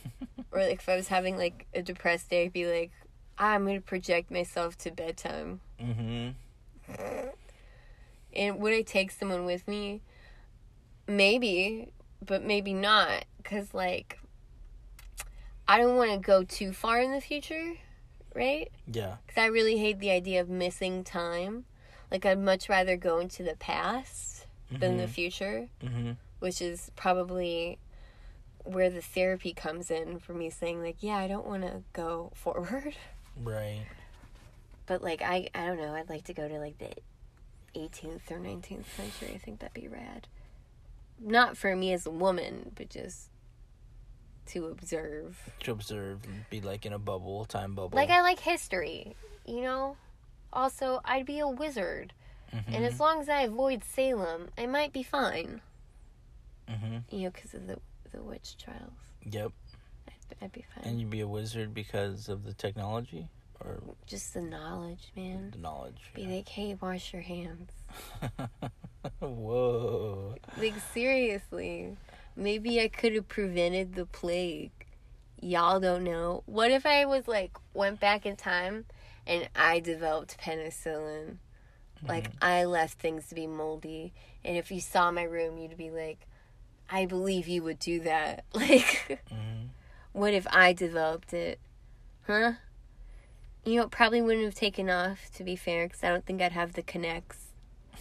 or 0.52 0.60
like 0.60 0.74
if 0.80 0.88
I 0.90 0.96
was 0.96 1.08
having 1.08 1.38
like 1.38 1.66
a 1.72 1.80
depressed 1.80 2.28
day, 2.28 2.44
I'd 2.44 2.52
be 2.52 2.70
like, 2.70 2.90
"Ah, 3.38 3.54
I'm 3.54 3.64
gonna 3.64 3.80
project 3.80 4.30
myself 4.30 4.76
to 4.78 4.90
bedtime. 4.90 5.60
Mm-hmm. 5.80 6.32
And 8.34 8.58
would 8.60 8.72
I 8.72 8.82
take 8.82 9.10
someone 9.10 9.44
with 9.44 9.66
me? 9.66 10.02
Maybe, 11.06 11.92
but 12.24 12.42
maybe 12.44 12.72
not. 12.74 13.24
Cause 13.44 13.74
like, 13.74 14.18
I 15.68 15.78
don't 15.78 15.96
want 15.96 16.10
to 16.12 16.18
go 16.18 16.42
too 16.44 16.72
far 16.72 17.00
in 17.00 17.12
the 17.12 17.20
future, 17.20 17.74
right? 18.34 18.70
Yeah. 18.90 19.16
Because 19.26 19.40
I 19.42 19.46
really 19.46 19.78
hate 19.78 19.98
the 20.00 20.10
idea 20.10 20.40
of 20.40 20.48
missing 20.48 21.04
time. 21.04 21.64
Like, 22.10 22.26
I'd 22.26 22.38
much 22.38 22.68
rather 22.68 22.96
go 22.96 23.20
into 23.20 23.42
the 23.42 23.56
past 23.56 24.46
than 24.70 24.96
the 24.98 25.08
future, 25.08 25.68
Mm-hmm. 25.82 26.12
which 26.40 26.60
is 26.60 26.90
probably 26.94 27.78
where 28.64 28.90
the 28.90 29.00
therapy 29.00 29.52
comes 29.54 29.90
in 29.90 30.18
for 30.18 30.34
me 30.34 30.50
saying, 30.50 30.82
like, 30.82 30.96
yeah, 31.00 31.16
I 31.16 31.26
don't 31.26 31.46
want 31.46 31.62
to 31.62 31.82
go 31.92 32.30
forward. 32.34 32.94
Right. 33.42 33.86
But, 34.84 35.02
like, 35.02 35.22
I, 35.22 35.48
I 35.54 35.66
don't 35.66 35.78
know. 35.78 35.94
I'd 35.94 36.10
like 36.10 36.24
to 36.24 36.34
go 36.34 36.46
to, 36.48 36.58
like, 36.58 36.76
the 36.78 36.90
18th 37.74 38.30
or 38.30 38.36
19th 38.38 38.84
century. 38.94 39.32
I 39.34 39.38
think 39.38 39.60
that'd 39.60 39.72
be 39.72 39.88
rad. 39.88 40.26
Not 41.20 41.56
for 41.56 41.76
me 41.76 41.92
as 41.92 42.06
a 42.06 42.10
woman, 42.10 42.72
but 42.74 42.90
just 42.90 43.30
to 44.46 44.66
observe. 44.66 45.38
To 45.60 45.72
observe 45.72 46.24
and 46.24 46.44
be 46.50 46.60
like 46.60 46.84
in 46.84 46.92
a 46.92 46.98
bubble, 46.98 47.44
time 47.44 47.74
bubble. 47.74 47.96
Like, 47.96 48.10
I 48.10 48.22
like 48.22 48.40
history, 48.40 49.14
you 49.46 49.60
know? 49.62 49.96
Also, 50.52 51.00
I'd 51.04 51.26
be 51.26 51.38
a 51.38 51.48
wizard. 51.48 52.12
mm-hmm. 52.52 52.74
And 52.74 52.84
as 52.84 53.00
long 53.00 53.20
as 53.20 53.28
I 53.28 53.42
avoid 53.42 53.84
Salem, 53.84 54.48
I 54.58 54.66
might 54.66 54.92
be 54.92 55.02
fine. 55.02 55.60
mm-hmm. 56.68 56.98
You 57.14 57.24
know, 57.24 57.30
because 57.30 57.54
of 57.54 57.66
the, 57.66 57.78
the 58.12 58.22
witch 58.22 58.56
trials. 58.56 58.92
Yep. 59.30 59.52
I'd, 60.08 60.44
I'd 60.44 60.52
be 60.52 60.64
fine. 60.74 60.84
And 60.84 61.00
you'd 61.00 61.10
be 61.10 61.20
a 61.20 61.28
wizard 61.28 61.72
because 61.72 62.28
of 62.28 62.44
the 62.44 62.52
technology 62.52 63.28
or 63.64 63.80
just 64.06 64.34
the 64.34 64.42
knowledge, 64.42 65.12
man. 65.16 65.50
the 65.52 65.58
knowledge. 65.58 66.00
Be 66.14 66.26
like, 66.26 66.48
hey, 66.48 66.76
wash 66.80 67.12
your 67.12 67.22
hands. 67.22 67.70
Whoa. 69.20 70.34
Like, 70.58 70.74
seriously. 70.92 71.96
Maybe 72.36 72.80
I 72.80 72.88
could 72.88 73.14
have 73.14 73.28
prevented 73.28 73.94
the 73.94 74.06
plague. 74.06 74.70
Y'all 75.40 75.80
don't 75.80 76.04
know. 76.04 76.42
What 76.46 76.70
if 76.70 76.86
I 76.86 77.04
was 77.04 77.26
like, 77.28 77.52
went 77.74 78.00
back 78.00 78.24
in 78.26 78.36
time 78.36 78.86
and 79.26 79.48
I 79.54 79.80
developed 79.80 80.38
penicillin? 80.38 81.36
Like, 82.08 82.30
I 82.40 82.64
left 82.64 82.98
things 82.98 83.28
to 83.28 83.34
be 83.36 83.46
moldy. 83.46 84.12
And 84.44 84.56
if 84.56 84.72
you 84.72 84.80
saw 84.80 85.10
my 85.12 85.22
room, 85.22 85.58
you'd 85.58 85.76
be 85.76 85.90
like, 85.90 86.26
I 86.90 87.06
believe 87.06 87.46
you 87.46 87.62
would 87.62 87.78
do 87.78 88.00
that. 88.00 88.44
Like, 88.54 89.20
hmm 89.30 89.66
what 90.12 90.34
if 90.34 90.46
I 90.50 90.74
developed 90.74 91.32
it? 91.32 91.58
Huh? 92.26 92.52
You 93.64 93.76
know, 93.76 93.82
it 93.84 93.90
probably 93.92 94.20
wouldn't 94.20 94.44
have 94.44 94.56
taken 94.56 94.90
off, 94.90 95.30
to 95.36 95.44
be 95.44 95.54
fair, 95.54 95.86
because 95.86 96.02
I 96.02 96.08
don't 96.08 96.26
think 96.26 96.42
I'd 96.42 96.52
have 96.52 96.72
the 96.72 96.82
connects. 96.82 97.38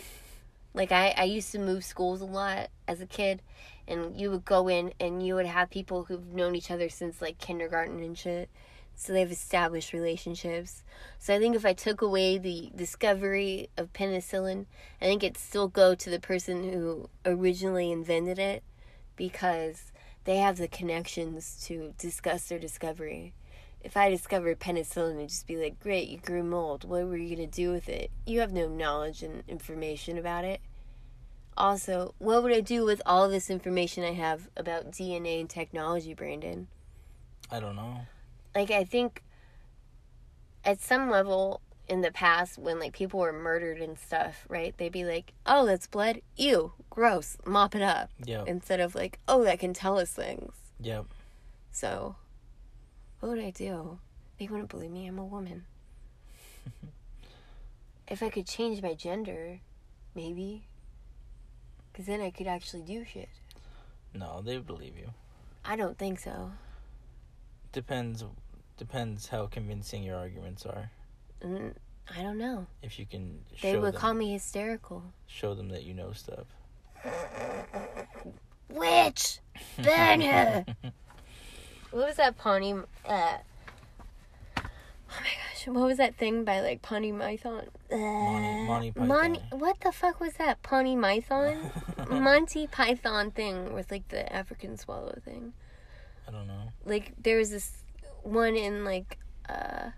Like, 0.73 0.93
I, 0.93 1.13
I 1.17 1.25
used 1.25 1.51
to 1.51 1.59
move 1.59 1.83
schools 1.83 2.21
a 2.21 2.25
lot 2.25 2.69
as 2.87 3.01
a 3.01 3.05
kid, 3.05 3.41
and 3.89 4.17
you 4.17 4.31
would 4.31 4.45
go 4.45 4.69
in 4.69 4.93
and 5.01 5.21
you 5.21 5.35
would 5.35 5.45
have 5.45 5.69
people 5.69 6.05
who've 6.05 6.33
known 6.33 6.55
each 6.55 6.71
other 6.71 6.87
since, 6.87 7.21
like, 7.21 7.39
kindergarten 7.39 8.01
and 8.01 8.17
shit. 8.17 8.49
So 8.95 9.11
they've 9.11 9.29
established 9.29 9.91
relationships. 9.91 10.83
So 11.19 11.35
I 11.35 11.39
think 11.39 11.57
if 11.57 11.65
I 11.65 11.73
took 11.73 12.01
away 12.01 12.37
the 12.37 12.71
discovery 12.73 13.69
of 13.75 13.91
penicillin, 13.91 14.65
I 15.01 15.05
think 15.05 15.23
it'd 15.23 15.37
still 15.37 15.67
go 15.67 15.93
to 15.93 16.09
the 16.09 16.21
person 16.21 16.71
who 16.71 17.09
originally 17.25 17.91
invented 17.91 18.39
it 18.39 18.63
because 19.17 19.91
they 20.23 20.37
have 20.37 20.57
the 20.57 20.69
connections 20.69 21.61
to 21.65 21.93
discuss 21.97 22.47
their 22.47 22.59
discovery. 22.59 23.33
If 23.83 23.97
I 23.97 24.09
discovered 24.09 24.59
penicillin, 24.59 25.15
it'd 25.15 25.29
just 25.29 25.47
be 25.47 25.57
like, 25.57 25.79
great, 25.79 26.07
you 26.07 26.17
grew 26.17 26.43
mold. 26.43 26.83
What 26.87 27.07
were 27.07 27.17
you 27.17 27.35
going 27.35 27.49
to 27.49 27.55
do 27.55 27.71
with 27.71 27.89
it? 27.89 28.11
You 28.25 28.39
have 28.41 28.51
no 28.51 28.67
knowledge 28.67 29.23
and 29.23 29.43
information 29.47 30.17
about 30.17 30.45
it. 30.45 30.61
Also, 31.57 32.13
what 32.17 32.43
would 32.43 32.53
I 32.53 32.61
do 32.61 32.85
with 32.85 33.01
all 33.05 33.27
this 33.27 33.49
information 33.49 34.03
I 34.03 34.13
have 34.13 34.49
about 34.55 34.91
DNA 34.91 35.39
and 35.39 35.49
technology, 35.49 36.13
Brandon? 36.13 36.67
I 37.51 37.59
don't 37.59 37.75
know. 37.75 38.01
Like, 38.55 38.71
I 38.71 38.83
think 38.83 39.23
at 40.63 40.79
some 40.79 41.09
level 41.09 41.61
in 41.87 42.01
the 42.01 42.11
past, 42.11 42.57
when 42.57 42.79
like 42.79 42.93
people 42.93 43.19
were 43.19 43.33
murdered 43.33 43.79
and 43.79 43.99
stuff, 43.99 44.45
right? 44.47 44.73
They'd 44.77 44.91
be 44.91 45.03
like, 45.03 45.33
oh, 45.45 45.65
that's 45.65 45.87
blood. 45.87 46.21
Ew, 46.37 46.71
gross. 46.89 47.37
Mop 47.45 47.75
it 47.75 47.81
up. 47.81 48.09
Yep. 48.25 48.47
Instead 48.47 48.79
of 48.79 48.95
like, 48.95 49.19
oh, 49.27 49.43
that 49.43 49.59
can 49.59 49.73
tell 49.73 49.99
us 49.99 50.11
things. 50.11 50.53
Yep. 50.79 51.05
So, 51.71 52.15
what 53.21 53.29
would 53.29 53.39
I 53.39 53.51
do? 53.51 53.99
They 54.37 54.47
wouldn't 54.47 54.69
believe 54.69 54.91
me. 54.91 55.07
I'm 55.07 55.19
a 55.19 55.23
woman. 55.23 55.63
if 58.07 58.21
I 58.21 58.29
could 58.29 58.47
change 58.47 58.81
my 58.81 58.93
gender, 58.95 59.59
maybe. 60.15 60.63
Because 61.91 62.07
then 62.07 62.19
I 62.21 62.31
could 62.31 62.47
actually 62.47 62.81
do 62.81 63.05
shit. 63.05 63.29
No, 64.13 64.41
they 64.43 64.57
believe 64.57 64.97
you. 64.97 65.11
I 65.63 65.75
don't 65.75 65.97
think 65.97 66.19
so. 66.19 66.51
Depends. 67.71 68.25
Depends 68.77 69.27
how 69.27 69.45
convincing 69.45 70.03
your 70.03 70.17
arguments 70.17 70.65
are. 70.65 70.89
Mm, 71.43 71.75
I 72.17 72.23
don't 72.23 72.39
know. 72.39 72.65
If 72.81 72.97
you 72.97 73.05
can 73.05 73.39
They 73.61 73.77
would 73.77 73.93
them, 73.93 74.01
call 74.01 74.13
me 74.15 74.33
hysterical. 74.33 75.03
show 75.27 75.53
them 75.53 75.69
that 75.69 75.83
you 75.83 75.93
know 75.93 76.11
stuff. 76.13 76.47
Witch! 78.69 79.39
Burn 79.77 80.21
her! 80.21 80.65
what 81.91 82.07
was 82.07 82.15
that 82.17 82.37
Pawnee? 82.37 82.73
Uh, 82.73 83.37
oh 84.57 84.61
my 85.19 85.33
gosh, 85.37 85.67
what 85.67 85.85
was 85.85 85.97
that 85.97 86.15
thing 86.15 86.43
by 86.43 86.61
like 86.61 86.81
Pawnee 86.81 87.11
Mython? 87.11 87.67
Uh, 87.91 87.97
Monty- 87.97 88.93
Monty 88.95 89.39
Python. 89.39 89.59
What 89.59 89.79
the 89.81 89.91
fuck 89.91 90.19
was 90.19 90.33
that? 90.33 90.61
Pawnee 90.63 90.95
Mython? 90.95 92.09
Monty 92.09 92.67
Python 92.67 93.31
thing 93.31 93.73
with 93.73 93.91
like 93.91 94.07
the 94.09 94.31
African 94.33 94.77
swallow 94.77 95.17
thing. 95.23 95.53
I 96.27 96.31
don't 96.31 96.47
know. 96.47 96.71
Like 96.85 97.13
there 97.21 97.37
was 97.37 97.49
this 97.51 97.83
one 98.23 98.55
in 98.55 98.85
like 98.85 99.17
uh 99.49 99.89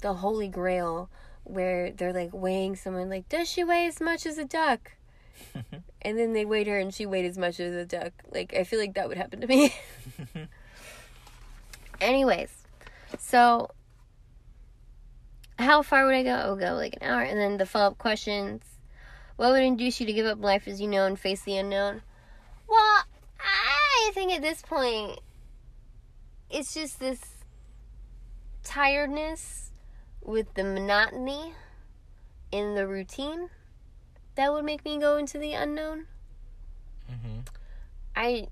the 0.00 0.14
Holy 0.14 0.48
Grail 0.48 1.08
where 1.44 1.90
they're 1.90 2.12
like 2.12 2.30
weighing 2.32 2.76
someone 2.76 3.08
like, 3.08 3.28
does 3.28 3.48
she 3.48 3.64
weigh 3.64 3.86
as 3.86 4.00
much 4.00 4.26
as 4.26 4.38
a 4.38 4.44
duck? 4.44 4.92
and 6.02 6.18
then 6.18 6.32
they 6.32 6.44
weighed 6.44 6.66
her 6.66 6.78
and 6.78 6.94
she 6.94 7.06
weighed 7.06 7.24
as 7.24 7.38
much 7.38 7.58
as 7.60 7.74
a 7.74 7.84
duck. 7.84 8.12
Like 8.30 8.54
I 8.54 8.64
feel 8.64 8.78
like 8.78 8.94
that 8.94 9.08
would 9.08 9.16
happen 9.16 9.40
to 9.40 9.46
me. 9.46 9.74
Anyways, 12.00 12.50
so 13.18 13.70
how 15.58 15.82
far 15.82 16.04
would 16.06 16.14
I 16.14 16.22
go? 16.22 16.34
I 16.34 16.50
would 16.50 16.60
go 16.60 16.74
like 16.74 16.96
an 17.00 17.08
hour, 17.08 17.22
and 17.22 17.38
then 17.38 17.56
the 17.56 17.66
follow 17.66 17.88
up 17.88 17.98
questions. 17.98 18.62
What 19.36 19.50
would 19.50 19.62
induce 19.62 20.00
you 20.00 20.06
to 20.06 20.12
give 20.12 20.26
up 20.26 20.40
life 20.42 20.68
as 20.68 20.80
you 20.80 20.88
know 20.88 21.06
and 21.06 21.18
face 21.18 21.42
the 21.42 21.56
unknown? 21.56 22.02
Well, 22.68 23.02
I 23.40 24.10
think 24.14 24.32
at 24.32 24.42
this 24.42 24.62
point, 24.62 25.20
it's 26.50 26.74
just 26.74 27.00
this 27.00 27.20
tiredness 28.62 29.72
with 30.22 30.54
the 30.54 30.64
monotony 30.64 31.52
in 32.50 32.74
the 32.74 32.86
routine 32.86 33.50
that 34.36 34.52
would 34.52 34.64
make 34.64 34.84
me 34.84 34.98
go 34.98 35.16
into 35.16 35.38
the 35.38 35.52
unknown. 35.52 36.06
hmm 37.08 37.40
I 38.16 38.48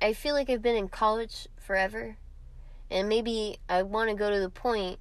I 0.00 0.12
feel 0.12 0.34
like 0.34 0.50
I've 0.50 0.62
been 0.62 0.76
in 0.76 0.88
college 0.88 1.46
forever 1.58 2.16
and 2.90 3.08
maybe 3.08 3.58
I 3.68 3.82
want 3.82 4.10
to 4.10 4.16
go 4.16 4.30
to 4.30 4.40
the 4.40 4.50
point 4.50 4.98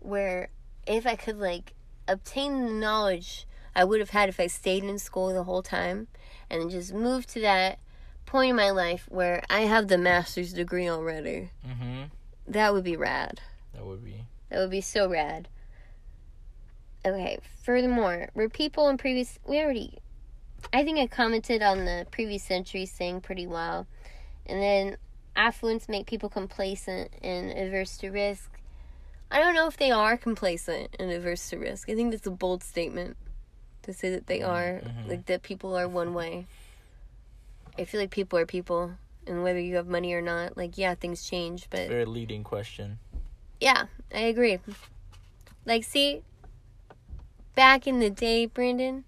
where 0.00 0.48
if 0.86 1.06
I 1.06 1.16
could 1.16 1.38
like 1.38 1.74
obtain 2.08 2.64
the 2.66 2.72
knowledge 2.72 3.46
I 3.74 3.84
would 3.84 4.00
have 4.00 4.10
had 4.10 4.28
if 4.28 4.40
I 4.40 4.46
stayed 4.46 4.84
in 4.84 4.98
school 4.98 5.32
the 5.34 5.44
whole 5.44 5.62
time 5.62 6.06
and 6.48 6.70
just 6.70 6.94
move 6.94 7.26
to 7.28 7.40
that 7.40 7.78
point 8.24 8.50
in 8.50 8.56
my 8.56 8.70
life 8.70 9.06
where 9.10 9.42
I 9.50 9.60
have 9.62 9.88
the 9.88 9.98
master's 9.98 10.52
degree 10.52 10.88
already. 10.88 11.50
hmm 11.64 12.04
That 12.48 12.72
would 12.72 12.84
be 12.84 12.96
rad. 12.96 13.40
That 13.74 13.84
would 13.84 14.04
be. 14.04 14.24
That 14.48 14.60
would 14.60 14.70
be 14.70 14.80
so 14.80 15.08
rad. 15.08 15.48
Okay, 17.04 17.38
furthermore, 17.62 18.30
were 18.34 18.48
people 18.48 18.88
in 18.88 18.96
previous. 18.98 19.38
We 19.46 19.60
already. 19.60 19.98
I 20.72 20.82
think 20.82 20.98
I 20.98 21.06
commented 21.06 21.62
on 21.62 21.84
the 21.84 22.06
previous 22.10 22.42
century 22.42 22.86
saying 22.86 23.20
pretty 23.20 23.46
well. 23.46 23.86
And 24.46 24.60
then 24.60 24.96
affluence 25.36 25.88
make 25.88 26.06
people 26.06 26.28
complacent 26.28 27.12
and 27.22 27.50
averse 27.56 27.98
to 27.98 28.10
risk. 28.10 28.50
I 29.30 29.40
don't 29.40 29.54
know 29.54 29.66
if 29.66 29.76
they 29.76 29.90
are 29.90 30.16
complacent 30.16 30.96
and 30.98 31.10
averse 31.10 31.48
to 31.50 31.58
risk. 31.58 31.88
I 31.90 31.94
think 31.94 32.12
that's 32.12 32.26
a 32.26 32.30
bold 32.30 32.62
statement 32.62 33.16
to 33.82 33.92
say 33.92 34.10
that 34.10 34.26
they 34.26 34.42
are. 34.42 34.82
Mhm. 34.84 35.08
Like 35.08 35.26
that 35.26 35.42
people 35.42 35.76
are 35.76 35.88
one 35.88 36.14
way. 36.14 36.46
I 37.78 37.84
feel 37.84 38.00
like 38.00 38.10
people 38.10 38.38
are 38.38 38.46
people. 38.46 38.92
And 39.26 39.42
whether 39.42 39.58
you 39.58 39.74
have 39.74 39.88
money 39.88 40.14
or 40.14 40.22
not, 40.22 40.56
like, 40.56 40.78
yeah, 40.78 40.94
things 40.94 41.24
change, 41.28 41.68
but. 41.68 41.88
Very 41.88 42.04
leading 42.04 42.44
question. 42.44 43.00
Yeah, 43.60 43.86
I 44.14 44.20
agree. 44.20 44.60
Like, 45.64 45.82
see, 45.82 46.22
back 47.56 47.88
in 47.88 47.98
the 47.98 48.08
day, 48.08 48.46
Brandon, 48.46 49.02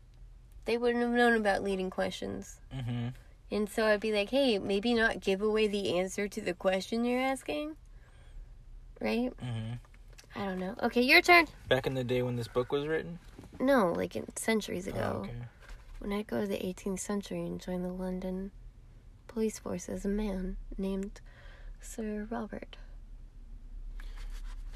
they 0.65 0.77
wouldn't 0.77 1.03
have 1.03 1.13
known 1.13 1.37
about 1.37 1.63
leading 1.63 1.89
questions. 1.89 2.61
hmm 2.73 3.09
And 3.51 3.69
so 3.69 3.87
I'd 3.87 4.01
be 4.01 4.13
like, 4.13 4.31
hey, 4.31 4.59
maybe 4.59 4.93
not 4.95 5.21
give 5.21 5.41
away 5.41 5.67
the 5.69 5.99
answer 5.99 6.29
to 6.29 6.41
the 6.41 6.53
question 6.55 7.05
you're 7.05 7.21
asking. 7.21 7.77
Right? 9.01 9.33
hmm 9.41 9.75
I 10.37 10.45
don't 10.45 10.59
know. 10.61 10.75
Okay, 10.83 11.01
your 11.03 11.23
turn. 11.23 11.47
Back 11.69 11.87
in 11.87 11.95
the 11.95 12.05
day 12.05 12.23
when 12.23 12.37
this 12.37 12.49
book 12.49 12.71
was 12.71 12.87
written. 12.87 13.19
No, 13.59 13.93
like 13.93 14.15
in 14.15 14.25
centuries 14.37 14.87
Oh, 14.87 14.91
ago. 14.91 15.21
okay. 15.25 15.33
When 15.99 16.13
I'd 16.13 16.27
go 16.27 16.43
to 16.43 16.47
the 16.47 16.59
18th 16.59 17.01
century 17.01 17.41
and 17.41 17.61
join 17.61 17.83
the 17.83 17.89
London 17.89 18.53
police 19.27 19.59
force 19.59 19.89
as 19.89 20.05
a 20.05 20.09
man 20.09 20.57
named 20.77 21.21
Sir 21.81 22.27
Robert. 22.31 22.77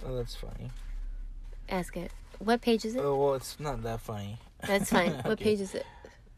Oh, 0.05 0.17
that's 0.17 0.35
funny. 0.35 0.71
Ask 1.69 1.97
it. 1.97 2.11
What 2.39 2.61
page 2.61 2.85
is 2.85 2.97
it? 2.97 3.03
Oh 3.05 3.15
well, 3.17 3.35
it's 3.35 3.61
not 3.61 3.83
that 3.85 4.01
funny. 4.01 4.39
That's 4.67 4.91
fine. 4.91 5.13
What 5.25 5.39
page 5.39 5.61
is 5.61 5.75
it? 5.77 5.87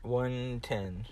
One 0.02 0.60
ten. 0.62 1.06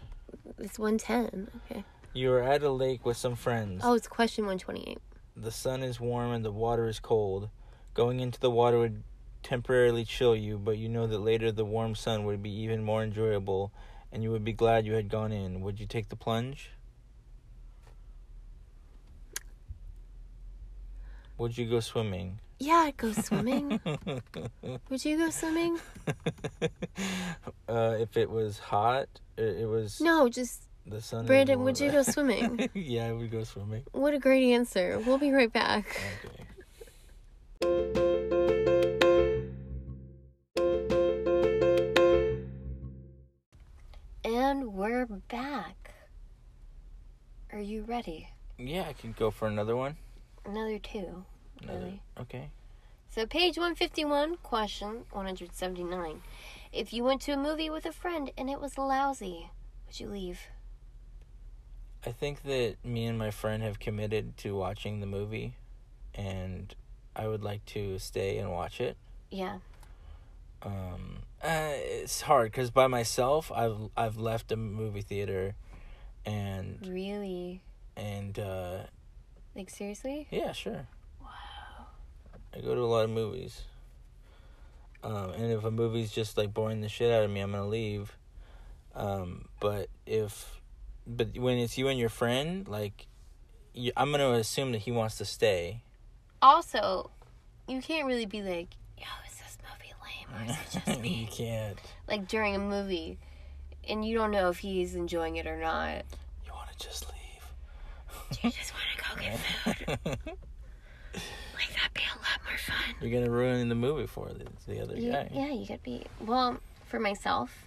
It's 0.63 0.79
110. 0.79 1.49
Okay. 1.71 1.85
You 2.15 2.33
are 2.33 2.43
at 2.43 2.63
a 2.63 2.71
lake 2.71 3.05
with 3.05 3.17
some 3.17 3.35
friends. 3.35 3.83
Oh, 3.85 3.95
it's 3.95 4.07
question 4.07 4.45
128. 4.45 4.99
The 5.37 5.51
sun 5.51 5.83
is 5.83 5.99
warm 5.99 6.31
and 6.33 6.45
the 6.45 6.53
water 6.53 6.87
is 6.87 7.01
cold. 7.01 7.51
Going 7.95 8.21
into 8.21 8.39
the 8.39 8.51
water 8.51 8.79
would 8.79 9.03
temporarily 9.43 10.05
chill 10.05 10.37
you, 10.37 10.59
but 10.59 10.79
you 10.79 10.89
know 10.89 11.07
that 11.09 11.19
later 11.19 11.51
the 11.51 11.65
warm 11.65 11.95
sun 11.95 12.25
would 12.25 12.43
be 12.43 12.51
even 12.51 12.85
more 12.85 13.03
enjoyable 13.03 13.73
and 14.13 14.23
you 14.23 14.31
would 14.31 14.45
be 14.45 14.53
glad 14.53 14.87
you 14.87 14.93
had 14.93 15.09
gone 15.09 15.33
in. 15.33 15.63
Would 15.63 15.81
you 15.81 15.87
take 15.87 16.11
the 16.11 16.17
plunge? 16.17 16.71
Would 21.39 21.59
you 21.59 21.69
go 21.69 21.81
swimming? 21.81 22.39
Yeah, 22.63 22.85
I'd 22.87 22.97
go 22.97 23.11
swimming. 23.11 23.81
Would 24.89 25.05
you 25.05 25.19
go 25.19 25.31
swimming? 25.31 25.81
uh, 27.69 27.97
if 27.99 28.17
it 28.17 28.31
was 28.31 28.61
hot, 28.61 29.09
it, 29.37 29.63
it 29.63 29.67
was 29.69 30.01
No, 30.01 30.29
just 30.29 30.69
the 30.87 31.01
sun. 31.01 31.27
Brandon, 31.27 31.65
would 31.65 31.81
you 31.81 31.91
go 31.91 32.03
swimming? 32.15 32.71
yeah, 32.73 33.07
I 33.09 33.13
would 33.13 33.33
go 33.33 33.43
swimming. 33.43 33.83
What 33.91 34.15
a 34.15 34.19
great 34.21 34.53
answer. 34.53 35.03
We'll 35.05 35.19
be 35.19 35.33
right 35.33 35.53
back. 35.53 36.01
Okay. 37.65 37.83
And 44.25 44.73
we're 44.75 45.07
back. 45.07 45.95
Are 47.53 47.59
you 47.61 47.83
ready? 47.83 48.29
Yeah, 48.59 48.87
I 48.89 48.93
could 48.93 49.17
go 49.17 49.31
for 49.31 49.49
another 49.49 49.77
one. 49.77 49.97
Another 50.45 50.79
two. 50.79 51.25
Really? 51.69 52.03
Okay. 52.21 52.51
So, 53.11 53.27
page 53.27 53.57
151, 53.59 54.37
question 54.39 55.05
179. 55.11 56.23
If 56.73 56.93
you 56.93 57.05
went 57.05 57.21
to 57.23 57.33
a 57.33 57.37
movie 57.37 57.69
with 57.69 57.85
a 57.85 57.93
friend 57.93 58.31
and 58.39 58.49
it 58.49 58.61
was 58.61 58.79
lousy, 58.79 59.51
would 59.87 60.01
you 60.01 60.09
leave? 60.09 60.41
I 62.07 62.11
think 62.11 62.43
that 62.43 62.77
me 62.85 63.05
and 63.05 63.19
my 63.19 63.31
friend 63.31 63.63
have 63.63 63.79
committed 63.79 64.37
to 64.39 64.57
watching 64.57 65.01
the 65.01 65.07
movie, 65.07 65.55
and 66.15 66.75
I 67.15 67.29
would 67.29 67.43
like 67.43 67.65
to 67.67 67.99
stay 67.99 68.39
and 68.39 68.51
watch 68.51 68.81
it. 68.81 68.97
Yeah. 69.31 69.59
Um, 70.63 71.19
uh, 71.43 71.73
it's 71.75 72.23
hard 72.23 72.51
because 72.51 72.71
by 72.71 72.87
myself, 72.87 73.53
I've 73.55 73.91
I've 73.97 74.17
left 74.17 74.51
a 74.53 74.57
movie 74.57 75.03
theater, 75.03 75.55
and 76.25 76.79
Really? 76.89 77.61
and 77.97 78.39
uh, 78.39 78.79
Like, 79.55 79.71
seriously? 79.71 80.27
yeah, 80.31 80.53
sure. 80.53 80.87
I 82.55 82.61
go 82.61 82.75
to 82.75 82.81
a 82.81 82.85
lot 82.87 83.05
of 83.05 83.11
movies. 83.11 83.63
Um, 85.03 85.31
and 85.31 85.53
if 85.53 85.65
a 85.65 85.71
movie's 85.71 86.13
just 86.13 86.37
like 86.37 86.55
boring 86.55 86.81
the 86.81 86.89
shit 86.89 87.11
out 87.13 87.25
of 87.25 87.31
me, 87.31 87.41
I'm 87.41 87.51
gonna 87.51 87.67
leave. 87.67 88.17
Um, 88.95 89.47
but 89.59 89.89
if, 90.07 90.61
but 91.07 91.37
when 91.37 91.59
it's 91.59 91.77
you 91.79 91.89
and 91.89 91.99
your 91.99 92.09
friend, 92.09 92.69
like, 92.69 93.07
you, 93.75 93.93
I'm 93.97 94.11
gonna 94.11 94.33
assume 94.33 94.73
that 94.73 94.79
he 94.79 94.93
wants 94.93 95.19
to 95.19 95.25
stay. 95.25 95.83
Also, 96.41 97.11
you 97.67 97.81
can't 97.81 98.07
really 98.07 98.27
be 98.27 98.43
like, 98.43 98.69
yo, 98.99 99.05
is 99.27 99.39
this 99.39 99.59
movie 99.63 99.93
lame 100.05 100.29
or 100.41 100.51
is 100.51 100.59
it 100.59 100.85
just 100.87 101.05
you 101.05 101.27
can't. 101.27 101.79
like, 102.07 102.29
during 102.29 102.55
a 102.55 102.59
movie, 102.59 103.19
and 103.89 104.05
you 104.05 104.17
don't 104.17 104.31
know 104.31 104.49
if 104.51 104.59
he's 104.59 104.95
enjoying 104.95 105.37
it 105.37 105.47
or 105.47 105.57
not. 105.57 106.05
You 106.45 106.53
want 106.53 106.71
to 106.71 106.87
just 106.87 107.07
leave. 107.09 108.43
You 108.45 108.51
just 108.51 108.73
want 108.73 108.85
to 108.97 109.03
go 109.03 109.21
get 109.21 110.19
food. 110.27 110.39
That'd 111.95 111.95
be 111.95 112.03
a 112.15 112.19
lot 112.19 112.41
more 112.49 112.59
fun. 112.59 112.95
You're 113.01 113.11
gonna 113.21 113.31
ruin 113.31 113.69
the 113.69 113.75
movie 113.75 114.07
for 114.07 114.29
the, 114.33 114.47
the 114.67 114.81
other 114.83 114.97
Yeah, 114.97 115.25
guy. 115.25 115.29
yeah, 115.33 115.51
you 115.53 115.67
gotta 115.67 115.81
be. 115.83 116.05
Well, 116.21 116.59
for 116.87 116.99
myself, 117.01 117.67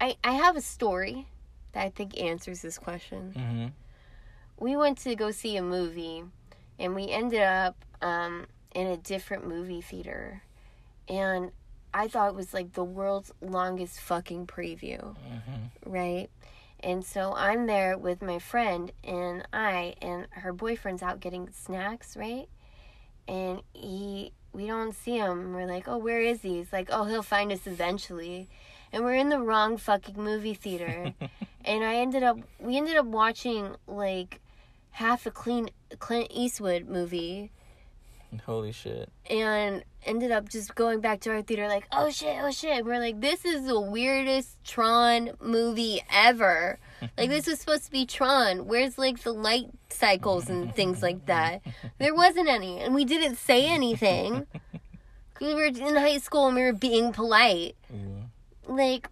I 0.00 0.16
I 0.24 0.32
have 0.32 0.56
a 0.56 0.60
story 0.60 1.26
that 1.72 1.84
I 1.84 1.90
think 1.90 2.20
answers 2.20 2.62
this 2.62 2.78
question. 2.78 3.32
Mm-hmm. 3.36 3.66
We 4.58 4.76
went 4.76 4.98
to 4.98 5.14
go 5.14 5.30
see 5.30 5.56
a 5.56 5.62
movie, 5.62 6.24
and 6.78 6.94
we 6.94 7.08
ended 7.10 7.42
up 7.42 7.76
um, 8.02 8.46
in 8.74 8.86
a 8.86 8.96
different 8.96 9.46
movie 9.46 9.80
theater, 9.82 10.42
and 11.08 11.50
I 11.92 12.08
thought 12.08 12.28
it 12.30 12.34
was 12.34 12.52
like 12.54 12.72
the 12.72 12.84
world's 12.84 13.32
longest 13.40 14.00
fucking 14.00 14.46
preview, 14.46 15.00
Mm-hmm. 15.00 15.90
right? 15.90 16.28
And 16.80 17.04
so 17.04 17.32
I'm 17.34 17.66
there 17.66 17.96
with 17.96 18.20
my 18.20 18.38
friend 18.38 18.92
and 19.02 19.48
I 19.50 19.94
and 20.02 20.26
her 20.32 20.52
boyfriend's 20.52 21.02
out 21.02 21.20
getting 21.20 21.48
snacks, 21.50 22.16
right? 22.18 22.48
And 23.28 23.62
he 23.72 24.32
we 24.52 24.66
don't 24.66 24.94
see 24.94 25.16
him. 25.16 25.52
We're 25.52 25.66
like, 25.66 25.86
"Oh, 25.88 25.98
where 25.98 26.20
is 26.20 26.42
he?" 26.42 26.56
He's 26.58 26.72
like, 26.72 26.88
"Oh, 26.90 27.04
he'll 27.04 27.22
find 27.22 27.52
us 27.52 27.66
eventually." 27.66 28.48
And 28.92 29.04
we're 29.04 29.14
in 29.14 29.28
the 29.28 29.40
wrong 29.40 29.76
fucking 29.76 30.16
movie 30.22 30.54
theater. 30.54 31.12
and 31.64 31.84
I 31.84 31.96
ended 31.96 32.22
up 32.22 32.38
we 32.58 32.76
ended 32.76 32.96
up 32.96 33.06
watching 33.06 33.76
like 33.86 34.40
half 34.92 35.26
a 35.26 35.30
clean 35.30 35.68
Clint 35.98 36.28
Eastwood 36.30 36.88
movie 36.88 37.50
Holy 38.44 38.72
shit. 38.72 39.10
and 39.28 39.84
ended 40.06 40.30
up 40.30 40.48
just 40.48 40.74
going 40.74 41.00
back 41.00 41.20
to 41.20 41.30
our 41.30 41.42
theater 41.42 41.68
like 41.68 41.86
oh 41.92 42.08
shit 42.10 42.36
oh 42.40 42.50
shit 42.50 42.84
we're 42.84 42.98
like 42.98 43.20
this 43.20 43.44
is 43.44 43.66
the 43.66 43.78
weirdest 43.80 44.56
tron 44.64 45.30
movie 45.40 46.00
ever 46.12 46.78
like 47.18 47.28
this 47.28 47.46
was 47.46 47.58
supposed 47.60 47.84
to 47.84 47.90
be 47.90 48.06
tron 48.06 48.66
where's 48.66 48.96
like 48.98 49.20
the 49.22 49.32
light 49.32 49.66
cycles 49.90 50.48
and 50.48 50.74
things 50.74 51.02
like 51.02 51.26
that 51.26 51.60
there 51.98 52.14
wasn't 52.14 52.48
any 52.48 52.78
and 52.80 52.94
we 52.94 53.04
didn't 53.04 53.36
say 53.36 53.66
anything 53.66 54.46
we 55.40 55.54
were 55.54 55.64
in 55.66 55.96
high 55.96 56.18
school 56.18 56.46
and 56.46 56.56
we 56.56 56.62
were 56.62 56.72
being 56.72 57.12
polite 57.12 57.74
Mm. 57.92 58.24
like 58.66 59.08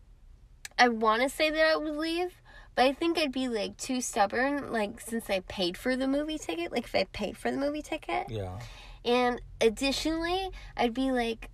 I 0.78 0.88
want 0.88 1.22
to 1.22 1.28
say 1.28 1.50
that 1.50 1.66
I 1.72 1.76
would 1.76 1.96
leave, 1.96 2.34
but 2.74 2.84
I 2.86 2.92
think 2.92 3.16
I'd 3.16 3.30
be 3.30 3.46
like 3.46 3.76
too 3.76 4.00
stubborn. 4.00 4.72
Like 4.72 5.00
since 5.00 5.30
I 5.30 5.38
paid 5.46 5.76
for 5.76 5.94
the 5.94 6.08
movie 6.08 6.36
ticket, 6.36 6.72
like 6.72 6.86
if 6.86 6.94
I 6.96 7.04
paid 7.12 7.36
for 7.36 7.52
the 7.52 7.56
movie 7.56 7.80
ticket, 7.80 8.28
Yeah. 8.28 8.58
And 9.04 9.40
additionally, 9.60 10.50
I'd 10.76 10.94
be 10.94 11.12
like, 11.12 11.50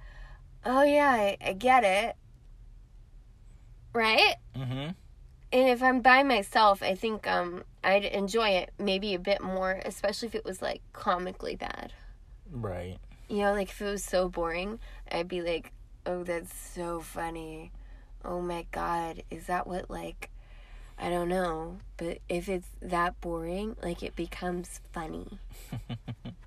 oh 0.65 0.83
yeah, 0.83 1.11
I, 1.11 1.37
I 1.45 1.53
get 1.55 1.85
it, 1.85 2.17
right? 3.93 4.37
Mm-hmm. 4.57 4.91
And 5.53 5.69
if 5.69 5.83
I'm 5.83 6.01
by 6.01 6.23
myself, 6.23 6.83
I 6.83 6.95
think 6.95 7.27
um 7.27 7.65
I'd 7.83 8.05
enjoy 8.05 8.51
it 8.51 8.73
maybe 8.79 9.15
a 9.15 9.19
bit 9.19 9.43
more, 9.43 9.81
especially 9.85 10.29
if 10.29 10.35
it 10.35 10.45
was 10.45 10.63
like 10.63 10.83
comically 10.93 11.57
bad. 11.57 11.93
Right. 12.51 12.99
You 13.29 13.39
know, 13.39 13.53
like 13.53 13.69
if 13.69 13.81
it 13.81 13.85
was 13.85 14.05
so 14.05 14.29
boring, 14.29 14.81
I'd 15.11 15.29
be 15.29 15.43
like, 15.43 15.73
oh, 16.07 16.25
that's 16.25 16.55
so 16.55 17.01
funny. 17.01 17.73
Oh 18.25 18.41
my 18.41 18.67
god, 18.71 19.23
is 19.31 19.47
that 19.47 19.67
what, 19.67 19.89
like, 19.89 20.31
I 20.99 21.09
don't 21.09 21.29
know. 21.29 21.79
But 21.97 22.19
if 22.29 22.49
it's 22.49 22.69
that 22.83 23.21
boring, 23.21 23.77
like, 23.83 24.03
it 24.03 24.15
becomes 24.15 24.81
funny. 24.93 25.39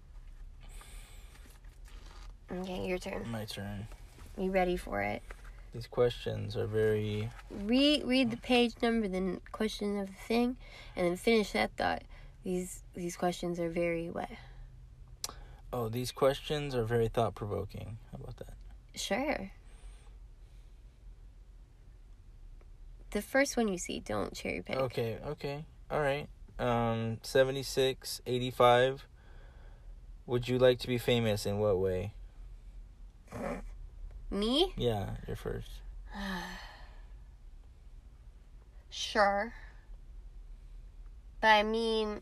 Okay, 2.62 2.86
your 2.86 3.00
turn. 3.00 3.30
My 3.32 3.46
turn. 3.46 3.88
You 4.38 4.52
ready 4.52 4.78
for 4.78 5.02
it? 5.02 5.24
These 5.74 5.88
questions 5.88 6.56
are 6.56 6.68
very 6.68 7.30
Read 7.50 8.04
read 8.06 8.30
the 8.30 8.38
page 8.38 8.74
number, 8.82 9.08
then 9.08 9.42
question 9.52 9.98
of 9.98 10.08
the 10.08 10.13
thing, 10.28 10.58
and 10.96 11.08
then 11.08 11.18
finish 11.18 11.52
that 11.54 11.72
thought. 11.78 12.04
These 12.44 12.84
these 12.94 13.18
questions 13.18 13.60
are 13.60 13.70
very 13.70 14.10
what? 14.10 14.30
Oh, 15.72 15.89
these 15.89 16.12
questions 16.12 16.76
are 16.76 16.84
very 16.84 17.08
thought 17.08 17.34
provoking. 17.34 17.98
How 18.12 18.20
about 18.22 18.38
that? 18.38 18.54
Sure. 18.94 19.52
The 23.10 23.22
first 23.24 23.58
one 23.58 23.68
you 23.68 23.80
see, 23.80 24.00
don't 24.00 24.36
cherry 24.36 24.62
pick. 24.62 24.76
Okay, 24.76 25.18
okay. 25.26 25.66
All 25.89 26.02
right. 26.02 26.28
Um 26.60 27.18
76, 27.24 28.22
85. 28.28 29.08
Would 30.28 30.48
you 30.48 30.60
like 30.60 30.78
to 30.80 30.88
be 30.88 31.00
famous 31.00 31.48
in 31.48 31.58
what 31.58 31.80
way? 31.80 32.13
Me? 34.32 34.74
Yeah, 34.78 35.12
you're 35.28 35.36
first. 35.36 35.69
Sure. 38.96 39.52
But 41.41 41.48
I 41.48 41.63
mean, 41.63 42.22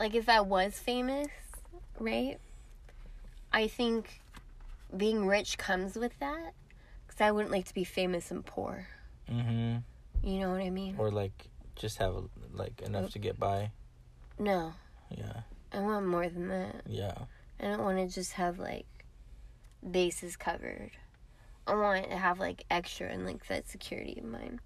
like, 0.00 0.14
if 0.14 0.30
I 0.30 0.40
was 0.40 0.78
famous, 0.78 1.28
right? 2.00 2.38
I 3.52 3.68
think 3.68 4.22
being 4.96 5.26
rich 5.26 5.58
comes 5.58 5.94
with 5.94 6.18
that. 6.20 6.54
Because 7.06 7.20
I 7.20 7.32
wouldn't 7.32 7.52
like 7.52 7.66
to 7.66 7.74
be 7.74 7.84
famous 7.84 8.30
and 8.30 8.46
poor. 8.46 8.88
Mm-hmm. 9.30 9.76
You 10.26 10.40
know 10.40 10.50
what 10.52 10.62
I 10.62 10.70
mean? 10.70 10.94
Or 10.96 11.10
like 11.10 11.48
just 11.74 11.98
have 11.98 12.14
like 12.54 12.80
enough 12.80 13.12
to 13.12 13.18
get 13.18 13.38
by. 13.38 13.72
No. 14.38 14.72
Yeah. 15.10 15.40
I 15.72 15.80
want 15.80 16.06
more 16.06 16.28
than 16.28 16.48
that. 16.48 16.82
Yeah. 16.86 17.14
I 17.60 17.64
don't 17.64 17.82
want 17.82 17.98
to 17.98 18.12
just 18.12 18.32
have, 18.32 18.58
like, 18.58 18.86
bases 19.90 20.36
covered. 20.36 20.90
I 21.66 21.74
want 21.74 22.10
to 22.10 22.16
have, 22.16 22.38
like, 22.38 22.64
extra 22.70 23.08
and, 23.08 23.24
like, 23.26 23.46
that 23.48 23.68
security 23.68 24.18
of 24.18 24.24
mine. 24.24 24.60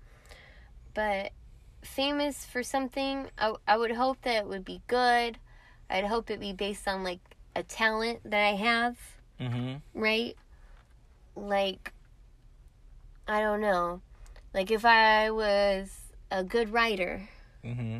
But 0.94 1.32
famous 1.82 2.44
for 2.44 2.62
something, 2.62 3.28
I, 3.38 3.54
I 3.66 3.76
would 3.76 3.92
hope 3.92 4.20
that 4.22 4.36
it 4.36 4.46
would 4.46 4.64
be 4.64 4.82
good. 4.86 5.38
I'd 5.88 6.04
hope 6.04 6.30
it 6.30 6.40
be 6.40 6.52
based 6.52 6.86
on, 6.86 7.02
like, 7.04 7.20
a 7.56 7.62
talent 7.62 8.20
that 8.24 8.46
I 8.46 8.54
have, 8.56 8.96
Mm-hmm. 9.40 9.76
right? 9.98 10.36
Like, 11.34 11.92
I 13.26 13.40
don't 13.40 13.60
know. 13.60 14.02
Like, 14.52 14.70
if 14.70 14.84
I 14.84 15.30
was 15.30 15.90
a 16.30 16.44
good 16.44 16.72
writer 16.72 17.28
Mm-hmm. 17.64 17.98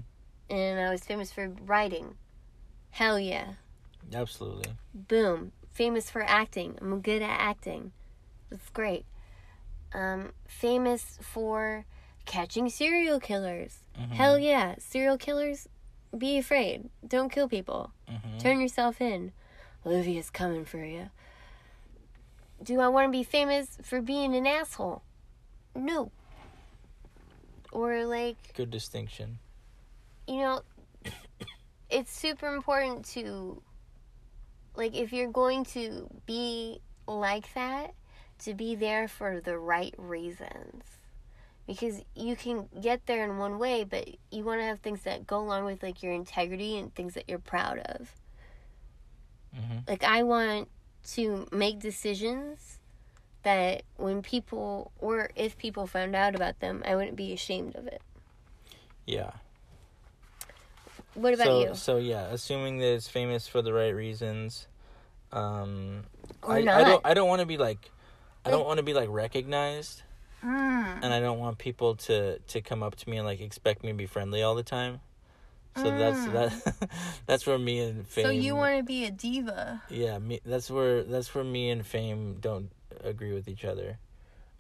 and 0.51 0.81
I 0.81 0.91
was 0.91 1.03
famous 1.03 1.33
for 1.33 1.49
writing, 1.65 2.17
hell 2.91 3.19
yeah. 3.19 3.55
Absolutely. 4.15 4.73
Boom. 4.95 5.53
Famous 5.81 6.11
for 6.11 6.23
acting. 6.23 6.77
I'm 6.83 7.01
good 7.01 7.23
at 7.23 7.41
acting. 7.41 7.93
That's 8.51 8.69
great. 8.69 9.07
Um, 9.95 10.33
famous 10.47 11.19
for 11.23 11.87
catching 12.27 12.69
serial 12.69 13.19
killers. 13.19 13.79
Mhm. 13.99 14.11
Hell 14.11 14.39
yeah. 14.39 14.75
Serial 14.79 15.17
killers, 15.17 15.71
be 16.19 16.37
afraid. 16.37 16.91
Don't 17.09 17.33
kill 17.33 17.49
people. 17.49 17.93
Mm-hmm. 18.11 18.37
Turn 18.37 18.61
yourself 18.61 19.01
in. 19.01 19.33
Olivia's 19.87 20.29
coming 20.29 20.67
for 20.67 20.85
you. 20.85 21.09
Do 22.63 22.79
I 22.81 22.89
want 22.89 23.07
to 23.09 23.11
be 23.11 23.23
famous 23.25 23.79
for 23.83 24.03
being 24.03 24.37
an 24.37 24.47
asshole? 24.47 25.01
No. 25.75 26.13
Or 27.73 28.05
like, 28.05 28.53
Good 28.53 28.71
distinction. 28.71 29.39
you 30.29 30.43
know, 30.43 30.61
it's 31.89 32.13
super 32.15 32.55
important 32.55 33.07
to, 33.15 33.63
like, 34.81 34.97
if 34.97 35.13
you're 35.13 35.31
going 35.31 35.65
to 35.67 36.09
be 36.27 36.81
like 37.07 37.53
that, 37.55 37.95
to 38.41 38.55
be 38.55 38.75
there 38.75 39.07
for 39.07 39.41
the 39.41 39.59
right 39.59 39.95
reasons. 39.99 40.83
Because 41.67 42.03
you 42.17 42.35
can 42.35 42.69
get 42.81 43.07
there 43.07 43.23
in 43.25 43.39
one 43.39 43.59
way, 43.59 43.85
but 43.85 44.09
you 44.33 44.43
want 44.43 44.61
to 44.61 44.65
have 44.65 44.81
things 44.81 45.03
that 45.03 45.27
go 45.27 45.39
along 45.39 45.67
with, 45.67 45.83
like, 45.83 46.03
your 46.03 46.13
integrity 46.13 46.79
and 46.79 46.93
things 46.95 47.15
that 47.15 47.25
you're 47.29 47.39
proud 47.39 47.79
of. 47.79 48.11
Mm-hmm. 49.55 49.79
Like, 49.87 50.03
I 50.03 50.23
want 50.23 50.69
to 51.13 51.47
make 51.53 51.79
decisions 51.79 52.79
that 53.43 53.83
when 53.97 54.23
people, 54.23 54.91
or 54.99 55.31
if 55.37 55.59
people 55.59 55.87
found 55.87 56.17
out 56.17 56.35
about 56.35 56.61
them, 56.61 56.83
I 56.87 56.97
wouldn't 56.97 57.17
be 57.17 57.33
ashamed 57.33 57.77
of 57.77 57.87
it. 57.87 58.03
Yeah. 59.07 59.33
What 61.21 61.35
about 61.35 61.47
so 61.47 61.61
you? 61.61 61.75
so 61.75 61.97
yeah, 61.99 62.25
assuming 62.31 62.79
that 62.79 62.95
it's 62.95 63.09
famous 63.09 63.47
for 63.47 63.63
the 63.63 63.73
right 63.73 63.95
reasons. 63.95 64.67
Um 65.33 66.05
Or 66.43 66.55
I, 66.57 66.63
not. 66.63 66.77
I 66.77 66.85
don't 66.85 67.07
I 67.07 67.15
don't 67.15 67.29
want 67.29 67.41
to 67.41 67.47
be 67.47 67.57
like 67.59 67.91
I 68.45 68.51
don't 68.51 68.65
want 68.67 68.79
to 68.79 68.83
be 68.83 68.95
like 68.95 69.09
recognized 69.11 70.03
Mm. 70.43 71.05
and 71.05 71.13
I 71.13 71.21
don't 71.21 71.39
want 71.39 71.59
people 71.59 71.95
to 72.09 72.39
to 72.39 72.61
come 72.63 72.83
up 72.83 72.97
to 72.97 73.11
me 73.11 73.19
and 73.19 73.27
like 73.27 73.41
expect 73.41 73.85
me 73.85 73.91
to 73.93 73.97
be 73.97 74.07
friendly 74.07 74.43
all 74.43 74.55
the 74.55 74.63
time. 74.63 75.01
So 75.77 75.91
that's 75.91 76.25
Mm. 76.25 76.33
that 76.33 76.53
that's 77.27 77.47
where 77.47 77.59
me 77.59 77.81
and 77.81 78.07
fame 78.09 78.27
So 78.27 78.33
you 78.33 78.57
want 78.57 78.79
to 78.79 78.83
be 78.83 79.05
a 79.05 79.11
diva? 79.11 79.83
Yeah, 79.91 80.19
me 80.19 80.41
that's 80.45 80.71
where 80.71 81.03
that's 81.05 81.35
where 81.35 81.45
me 81.45 81.69
and 81.71 81.85
fame 81.85 82.39
don't 82.41 82.71
agree 83.05 83.33
with 83.35 83.49
each 83.49 83.65
other. 83.65 83.99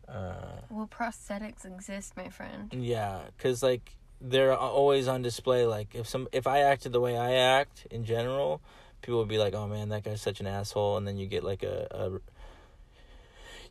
Uh 0.06 0.60
Well, 0.70 0.86
prosthetics 0.88 1.64
exist, 1.64 2.16
my 2.16 2.28
friend. 2.28 2.68
Yeah, 2.72 3.20
cuz 3.38 3.62
like 3.62 3.96
they're 4.20 4.56
always 4.56 5.09
on 5.09 5.22
display 5.22 5.64
like 5.64 5.94
if 5.94 6.06
some 6.06 6.28
if 6.33 6.46
I 6.46 6.61
acted 6.61 6.92
the 6.92 7.00
way 7.00 7.16
I 7.16 7.33
act 7.33 7.87
in 7.90 8.04
general, 8.04 8.61
people 9.02 9.18
would 9.18 9.28
be 9.28 9.38
like, 9.38 9.54
"Oh 9.54 9.66
man, 9.66 9.88
that 9.90 10.04
guy's 10.04 10.20
such 10.20 10.40
an 10.40 10.46
asshole." 10.46 10.96
And 10.96 11.06
then 11.06 11.16
you 11.16 11.26
get 11.26 11.42
like 11.42 11.62
a, 11.62 11.87
a 11.90 12.11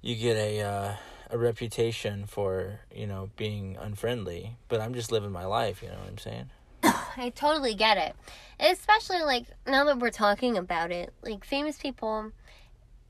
you 0.02 0.16
get 0.16 0.38
a 0.38 0.62
uh, 0.62 0.94
a 1.30 1.38
reputation 1.38 2.26
for, 2.26 2.80
you 2.94 3.06
know, 3.06 3.30
being 3.38 3.78
unfriendly, 3.80 4.58
but 4.68 4.82
I'm 4.82 4.94
just 4.94 5.12
living 5.12 5.32
my 5.32 5.46
life, 5.46 5.82
you 5.84 5.90
know 5.90 6.00
what 6.00 6.08
I'm 6.08 6.18
saying? 6.18 6.50
I 6.84 7.32
totally 7.36 7.76
get 7.76 7.98
it. 7.98 8.16
Especially 8.60 9.22
like 9.22 9.46
now 9.68 9.86
that 9.86 10.00
we're 10.00 10.10
talking 10.10 10.58
about 10.58 10.92
it, 10.92 11.14
like 11.22 11.46
famous 11.46 11.78
people 11.78 12.32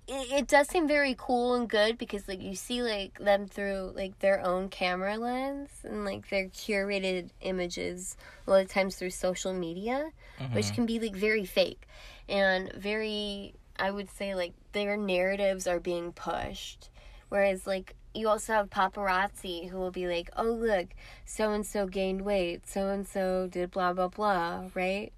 it, 0.09 0.31
it 0.31 0.47
does 0.47 0.67
seem 0.67 0.87
very 0.87 1.15
cool 1.17 1.55
and 1.55 1.69
good 1.69 1.97
because 1.97 2.27
like 2.27 2.41
you 2.41 2.55
see 2.55 2.81
like 2.81 3.19
them 3.19 3.47
through 3.47 3.93
like 3.95 4.17
their 4.19 4.43
own 4.45 4.69
camera 4.69 5.17
lens 5.17 5.69
and 5.83 6.03
like 6.05 6.29
their 6.29 6.47
curated 6.47 7.29
images 7.41 8.17
a 8.47 8.51
lot 8.51 8.61
of 8.61 8.69
times 8.69 8.95
through 8.95 9.11
social 9.11 9.53
media, 9.53 10.09
which 10.51 10.65
mm-hmm. 10.65 10.75
can 10.75 10.85
be 10.85 10.99
like 10.99 11.15
very 11.15 11.45
fake 11.45 11.87
and 12.27 12.71
very 12.73 13.53
I 13.77 13.91
would 13.91 14.09
say 14.09 14.35
like 14.35 14.53
their 14.73 14.97
narratives 14.97 15.67
are 15.67 15.79
being 15.79 16.11
pushed. 16.11 16.89
Whereas 17.29 17.67
like 17.67 17.95
you 18.13 18.27
also 18.27 18.53
have 18.53 18.69
paparazzi 18.69 19.69
who 19.69 19.77
will 19.77 19.91
be 19.91 20.07
like, 20.07 20.29
"Oh 20.35 20.51
look, 20.51 20.87
so 21.25 21.51
and 21.51 21.65
so 21.65 21.85
gained 21.85 22.21
weight, 22.21 22.67
so 22.67 22.89
and 22.89 23.07
so 23.07 23.47
did 23.47 23.71
blah 23.71 23.93
blah 23.93 24.07
blah," 24.07 24.69
right? 24.73 25.13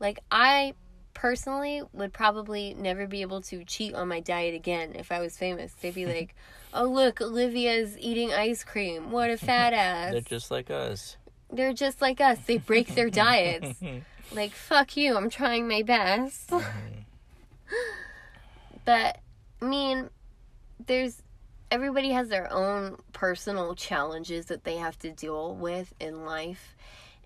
Like 0.00 0.18
I 0.30 0.74
personally 1.18 1.82
would 1.92 2.12
probably 2.12 2.74
never 2.74 3.08
be 3.08 3.22
able 3.22 3.40
to 3.40 3.64
cheat 3.64 3.92
on 3.92 4.06
my 4.06 4.20
diet 4.20 4.54
again 4.54 4.92
if 4.94 5.10
I 5.10 5.18
was 5.18 5.36
famous. 5.36 5.72
They'd 5.72 5.94
be 5.94 6.06
like, 6.16 6.34
"Oh 6.72 6.84
look, 6.84 7.20
Olivia's 7.20 7.98
eating 7.98 8.32
ice 8.32 8.62
cream. 8.62 9.10
What 9.10 9.28
a 9.30 9.36
fat 9.48 9.72
ass." 9.72 10.12
They're 10.12 10.20
just 10.20 10.50
like 10.52 10.70
us. 10.70 11.16
They're 11.50 11.72
just 11.72 12.00
like 12.00 12.20
us. 12.20 12.38
They 12.46 12.58
break 12.58 12.94
their 12.94 13.10
diets. 13.10 13.78
Mhm. 13.82 14.02
Like, 14.30 14.52
fuck 14.52 14.94
you, 14.98 15.16
I'm 15.16 15.30
trying 15.30 15.66
my 15.68 15.80
best. 15.82 16.50
Mhm. 16.50 17.04
but, 18.84 19.18
I 19.60 19.64
mean, 19.64 20.10
there's. 20.86 21.22
Everybody 21.70 22.10
has 22.12 22.28
their 22.28 22.50
own 22.52 22.96
personal 23.12 23.74
challenges 23.74 24.46
that 24.46 24.64
they 24.64 24.76
have 24.76 24.98
to 25.00 25.10
deal 25.10 25.54
with 25.54 25.92
in 26.00 26.24
life. 26.24 26.74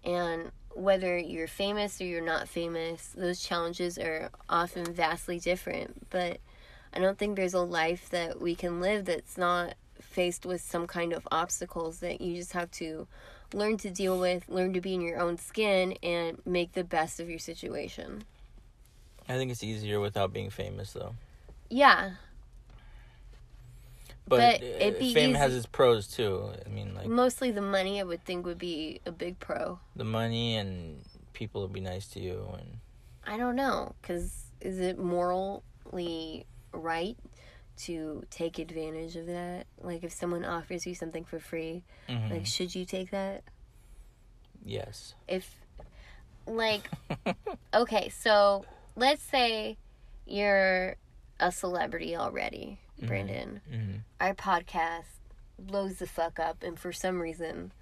And 0.05 0.51
whether 0.77 1.19
you're 1.19 1.47
famous 1.47 2.01
or 2.01 2.05
you're 2.05 2.25
not 2.25 2.49
famous, 2.49 3.09
those 3.17 3.41
challenges 3.41 3.99
are 3.99 4.31
often 4.49 4.93
vastly 4.93 5.39
different. 5.39 6.09
But 6.11 6.39
I 6.93 6.99
don't 6.99 7.19
think 7.19 7.37
there's 7.37 7.55
a 7.55 7.61
life 7.61 8.11
that 8.11 8.41
we 8.41 8.55
can 8.55 8.81
live 8.81 9.05
that's 9.05 9.39
not 9.39 9.75
faced 10.01 10.45
with 10.45 10.61
some 10.61 10.87
kind 10.87 11.13
of 11.13 11.27
obstacles 11.31 12.01
that 12.01 12.21
you 12.21 12.37
just 12.37 12.53
have 12.53 12.71
to 12.73 13.07
learn 13.55 13.77
to 13.79 13.91
deal 13.91 14.19
with, 14.19 14.49
learn 14.49 14.73
to 14.73 14.81
be 14.81 14.95
in 14.95 15.01
your 15.01 15.19
own 15.19 15.39
skin, 15.39 15.97
and 16.03 16.39
make 16.45 16.73
the 16.73 16.85
best 16.85 17.21
of 17.21 17.29
your 17.29 17.39
situation. 17.39 18.25
I 19.29 19.37
think 19.37 19.51
it's 19.51 19.63
easier 19.63 20.01
without 20.01 20.33
being 20.33 20.51
famous 20.51 20.93
though. 20.93 21.15
Yeah, 21.71 22.13
But, 24.29 24.61
But 24.61 24.63
uh, 24.63 24.67
it'd 24.81 24.99
be 24.99 25.13
fame 25.15 25.31
easy- 25.31 25.39
has 25.39 25.55
its 25.55 25.67
pros 25.67 26.07
too. 26.07 26.51
I 26.65 26.69
mean, 26.69 26.95
like 26.95 27.07
mostly 27.09 27.51
the 27.51 27.61
money 27.63 28.01
I 28.01 28.05
would 28.05 28.25
think 28.25 28.47
would 28.47 28.59
be 28.59 29.01
a 29.05 29.13
big 29.13 29.39
pro. 29.41 29.79
the 29.97 30.05
money 30.05 30.57
and 30.57 31.05
people 31.33 31.63
would 31.63 31.73
be 31.73 31.81
nice 31.81 32.07
to 32.09 32.21
you 32.21 32.49
and 32.59 32.79
I 33.27 33.37
don't 33.37 33.57
know, 33.57 33.95
because 34.01 34.45
is 34.61 34.79
it 34.79 34.99
morally 34.99 36.47
right 36.73 37.17
to 37.79 38.25
take 38.31 38.59
advantage 38.59 39.17
of 39.17 39.27
that? 39.27 39.67
Like, 39.81 40.03
if 40.05 40.13
someone 40.13 40.45
offers 40.45 40.87
you 40.87 40.95
something 40.95 41.25
for 41.25 41.39
free, 41.39 41.83
Mhm. 42.09 42.31
like, 42.31 42.47
should 42.47 42.75
you 42.75 42.85
take 42.85 43.11
that? 43.11 43.43
yes. 44.65 45.15
If, 45.29 45.61
like, 46.47 46.89
okay, 47.75 48.09
so 48.11 48.65
let's 48.97 49.23
say 49.23 49.77
you're 50.27 50.97
a 51.41 51.51
celebrity 51.51 52.15
already, 52.17 52.79
Brandon. 53.07 53.61
hmm 53.69 53.97
Our 54.21 54.35
podcast 54.35 55.05
blows 55.59 55.97
the 55.97 56.07
fuck 56.07 56.39
up, 56.39 56.63
and 56.63 56.79
for 56.79 56.93
some 56.93 57.21
reason, 57.21 57.73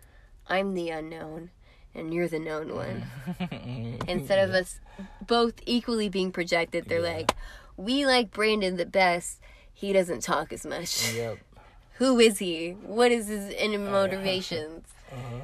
I'm 0.46 0.74
the 0.74 0.90
unknown 0.90 1.50
and 1.94 2.14
you're 2.14 2.28
the 2.28 2.38
known 2.38 2.74
one. 2.74 3.04
Instead 4.08 4.48
of 4.48 4.54
us 4.54 4.78
both 5.26 5.54
equally 5.66 6.08
being 6.08 6.30
projected, 6.30 6.84
they're 6.86 7.00
Yeah. 7.04 7.16
like, 7.16 7.34
we 7.76 8.06
like 8.06 8.30
Brandon 8.30 8.76
the 8.76 8.86
best. 8.86 9.40
He 9.72 9.92
doesn't 9.92 10.22
talk 10.22 10.52
as 10.52 10.64
much. 10.64 11.12
Yep. 11.14 11.38
Who 11.94 12.18
is 12.20 12.38
he? 12.38 12.70
What 12.82 13.10
is 13.12 13.28
his 13.28 13.50
inner 13.50 13.78
motivations? 13.78 14.86
Uh-huh. 15.12 15.40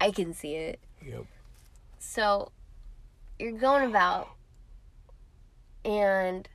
I 0.00 0.10
can 0.10 0.32
see 0.32 0.54
it. 0.54 0.80
Yep. 1.04 1.26
So 1.98 2.50
you're 3.38 3.52
going 3.52 3.86
about 3.90 4.30
and 5.84 6.48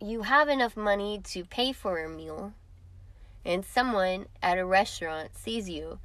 you 0.00 0.22
have 0.22 0.48
enough 0.48 0.76
money 0.76 1.20
to 1.24 1.44
pay 1.44 1.72
for 1.72 2.02
a 2.04 2.08
meal 2.08 2.52
and 3.44 3.64
someone 3.64 4.26
at 4.42 4.58
a 4.58 4.64
restaurant 4.64 5.36
sees 5.36 5.68
you 5.68 5.98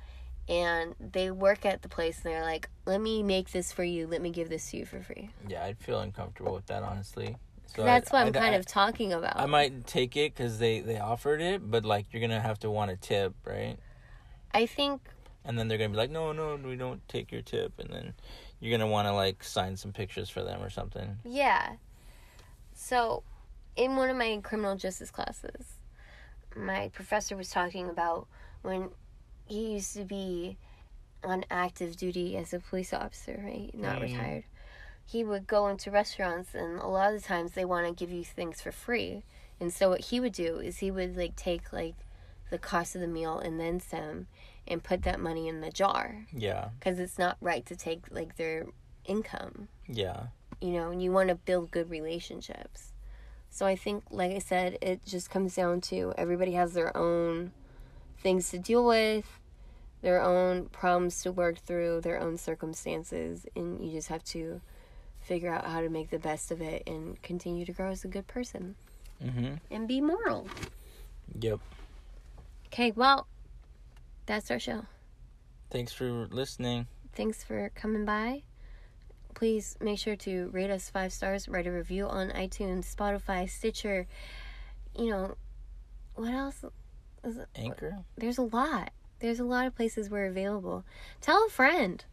and 0.50 0.96
they 1.00 1.32
work 1.32 1.66
at 1.66 1.82
the 1.82 1.90
place 1.90 2.18
and 2.24 2.34
they're 2.34 2.42
like, 2.44 2.70
"Let 2.86 3.00
me 3.00 3.24
make 3.24 3.52
this 3.52 3.72
for 3.72 3.84
you. 3.84 4.08
Let 4.08 4.22
me 4.22 4.30
give 4.30 4.50
this 4.50 4.72
to 4.72 4.78
you 4.78 4.86
for 4.86 5.02
free." 5.02 5.30
Yeah, 5.48 5.64
I'd 5.64 5.78
feel 5.80 6.00
uncomfortable 6.00 6.54
with 6.54 6.66
that 6.68 6.84
honestly. 6.84 7.38
So 7.68 7.84
That's 7.84 8.10
I'd- 8.10 8.14
what 8.16 8.22
I'm 8.22 8.28
I'd- 8.28 8.40
kind 8.40 8.56
I- 8.56 8.58
of 8.58 8.66
talking 8.66 9.14
about. 9.14 9.38
I 9.38 9.46
might 9.46 9.88
take 9.88 10.16
it 10.18 10.36
because 10.36 10.60
they 10.60 10.80
they 10.82 11.00
offered 11.00 11.42
it, 11.42 11.70
but 11.72 11.86
like 11.86 12.08
you're 12.12 12.22
gonna 12.22 12.42
have 12.42 12.60
to 12.60 12.70
want 12.72 12.92
a 12.92 12.96
tip, 12.98 13.34
right? 13.46 13.78
I 14.54 14.66
think 14.66 15.02
And 15.46 15.58
then 15.60 15.68
they're 15.68 15.78
gonna 15.78 15.90
be 15.90 15.98
like, 15.98 16.10
no, 16.12 16.32
no, 16.32 16.56
we 16.56 16.76
don't 16.78 17.06
take 17.10 17.32
your 17.32 17.42
tip, 17.42 17.78
and 17.80 17.90
then 17.90 18.14
you're 18.62 18.72
gonna 18.78 18.90
want 18.90 19.08
to 19.10 19.14
like 19.14 19.44
sign 19.44 19.76
some 19.76 19.92
pictures 19.92 20.30
for 20.30 20.42
them 20.44 20.62
or 20.64 20.70
something. 20.70 21.18
Yeah. 21.26 21.74
So, 22.74 23.24
in 23.76 23.96
one 23.96 24.10
of 24.10 24.18
my 24.18 24.40
criminal 24.44 24.76
justice 24.76 25.10
classes, 25.12 25.74
my 26.56 26.90
professor 26.90 27.36
was 27.36 27.50
talking 27.50 27.90
about 27.90 28.28
when 28.62 28.90
he 29.46 29.74
used 29.74 29.94
to 29.96 30.06
be 30.06 30.58
on 31.24 31.44
active 31.50 31.96
duty 31.98 32.36
as 32.38 32.54
a 32.54 32.60
police 32.60 32.94
officer, 32.94 33.42
right? 33.44 33.74
Not 33.74 33.98
Mhm. 34.00 34.02
retired. 34.02 34.44
he 35.06 35.22
would 35.22 35.46
go 35.46 35.68
into 35.68 35.92
restaurants 35.92 36.56
and 36.56 36.80
a 36.80 36.88
lot 36.88 37.14
of 37.14 37.22
the 37.22 37.28
times 37.28 37.52
they 37.52 37.66
want 37.66 37.86
to 37.86 37.94
give 37.94 38.10
you 38.10 38.24
things 38.24 38.62
for 38.62 38.72
free. 38.72 39.22
And 39.60 39.72
so 39.74 39.90
what 39.90 40.00
he 40.00 40.22
would 40.22 40.32
do 40.32 40.60
is 40.60 40.78
he 40.78 40.92
would 40.92 41.18
like 41.18 41.36
take 41.36 41.74
like 41.74 41.96
the 42.50 42.58
cost 42.58 42.96
of 42.96 43.02
the 43.02 43.08
meal 43.08 43.38
and 43.38 43.60
then 43.60 43.82
some 43.82 44.28
and 44.66 44.82
put 44.82 45.02
that 45.02 45.20
money 45.20 45.50
in 45.50 45.60
the 45.60 45.72
jar 45.72 46.26
Yeah. 46.32 46.70
because 46.80 47.00
it's 47.00 47.20
not 47.20 47.36
right 47.42 47.66
to 47.66 47.76
take 47.76 48.10
like 48.12 48.38
their 48.38 48.66
income 49.04 49.68
Yeah. 49.90 50.28
you 50.62 50.72
know, 50.72 50.90
and 50.90 51.04
you 51.04 51.12
want 51.12 51.28
to 51.28 51.36
build 51.36 51.70
good 51.72 51.90
relationships. 51.90 52.93
So 53.54 53.68
I 53.68 53.76
think, 53.76 54.06
like 54.10 54.32
I 54.32 54.40
said, 54.40 54.80
it 54.82 55.06
just 55.06 55.30
comes 55.30 55.54
down 55.54 55.80
to 55.82 56.12
everybody 56.18 56.54
has 56.54 56.74
their 56.74 56.96
own 56.98 57.52
things 58.18 58.50
to 58.50 58.58
deal 58.58 58.84
with, 58.84 59.28
their 60.02 60.20
own 60.24 60.70
problems 60.70 61.22
to 61.22 61.32
work 61.32 61.60
through, 61.60 62.02
their 62.02 62.20
own 62.20 62.40
circumstances, 62.40 63.46
and 63.56 63.80
you 63.86 63.92
just 63.92 64.08
have 64.08 64.24
to 64.24 64.60
figure 65.20 65.54
out 65.54 65.66
how 65.66 65.82
to 65.82 65.90
make 65.90 66.10
the 66.10 66.18
best 66.18 66.50
of 66.50 66.62
it 66.62 66.82
and 66.88 67.22
continue 67.22 67.64
to 67.64 67.72
grow 67.72 67.92
as 67.92 68.04
a 68.04 68.08
good 68.08 68.26
person 68.26 68.74
Mhm. 69.22 69.60
and 69.70 69.88
be 69.88 70.02
moral. 70.02 70.48
Yep. 71.40 71.60
Okay, 72.66 72.90
well, 72.90 73.28
that's 74.26 74.50
our 74.50 74.60
show. 74.60 74.88
Thanks 75.70 75.94
for 75.94 76.28
listening. 76.32 76.88
Thanks 77.14 77.44
for 77.44 77.70
coming 77.76 78.04
by. 78.04 78.42
Please 79.36 79.76
make 79.82 80.00
sure 80.00 80.16
to 80.18 80.50
rate 80.52 80.70
us 80.70 80.90
five 80.90 81.12
stars, 81.12 81.48
write 81.48 81.68
a 81.68 81.72
review 81.72 82.08
on 82.08 82.30
iTunes, 82.30 82.94
Spotify, 82.94 83.50
Stitcher. 83.50 84.08
You 84.98 85.10
know, 85.10 85.38
what 86.16 86.34
else? 86.34 86.64
Anchor. 87.56 88.00
There's 88.18 88.38
a 88.38 88.44
lot. 88.44 88.92
There's 89.20 89.40
a 89.40 89.46
lot 89.46 89.68
of 89.68 89.76
places 89.76 90.10
we're 90.10 90.26
available. 90.26 90.84
Tell 91.22 91.46
a 91.46 91.50
friend. 91.50 92.04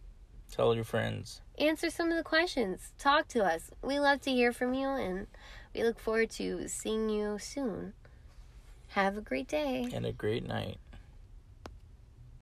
Tell 0.50 0.74
your 0.74 0.84
friends. 0.84 1.42
Answer 1.58 1.90
some 1.90 2.10
of 2.10 2.16
the 2.16 2.22
questions. 2.22 2.92
Talk 2.98 3.28
to 3.28 3.44
us. 3.44 3.70
We 3.82 4.00
love 4.00 4.20
to 4.22 4.30
hear 4.30 4.52
from 4.52 4.74
you, 4.74 4.88
and 4.88 5.26
we 5.74 5.82
look 5.82 5.98
forward 5.98 6.30
to 6.32 6.68
seeing 6.68 7.08
you 7.08 7.38
soon. 7.38 7.92
Have 8.88 9.16
a 9.16 9.20
great 9.20 9.46
day. 9.46 9.88
And 9.92 10.04
a 10.04 10.12
great 10.12 10.46
night. 10.46 10.78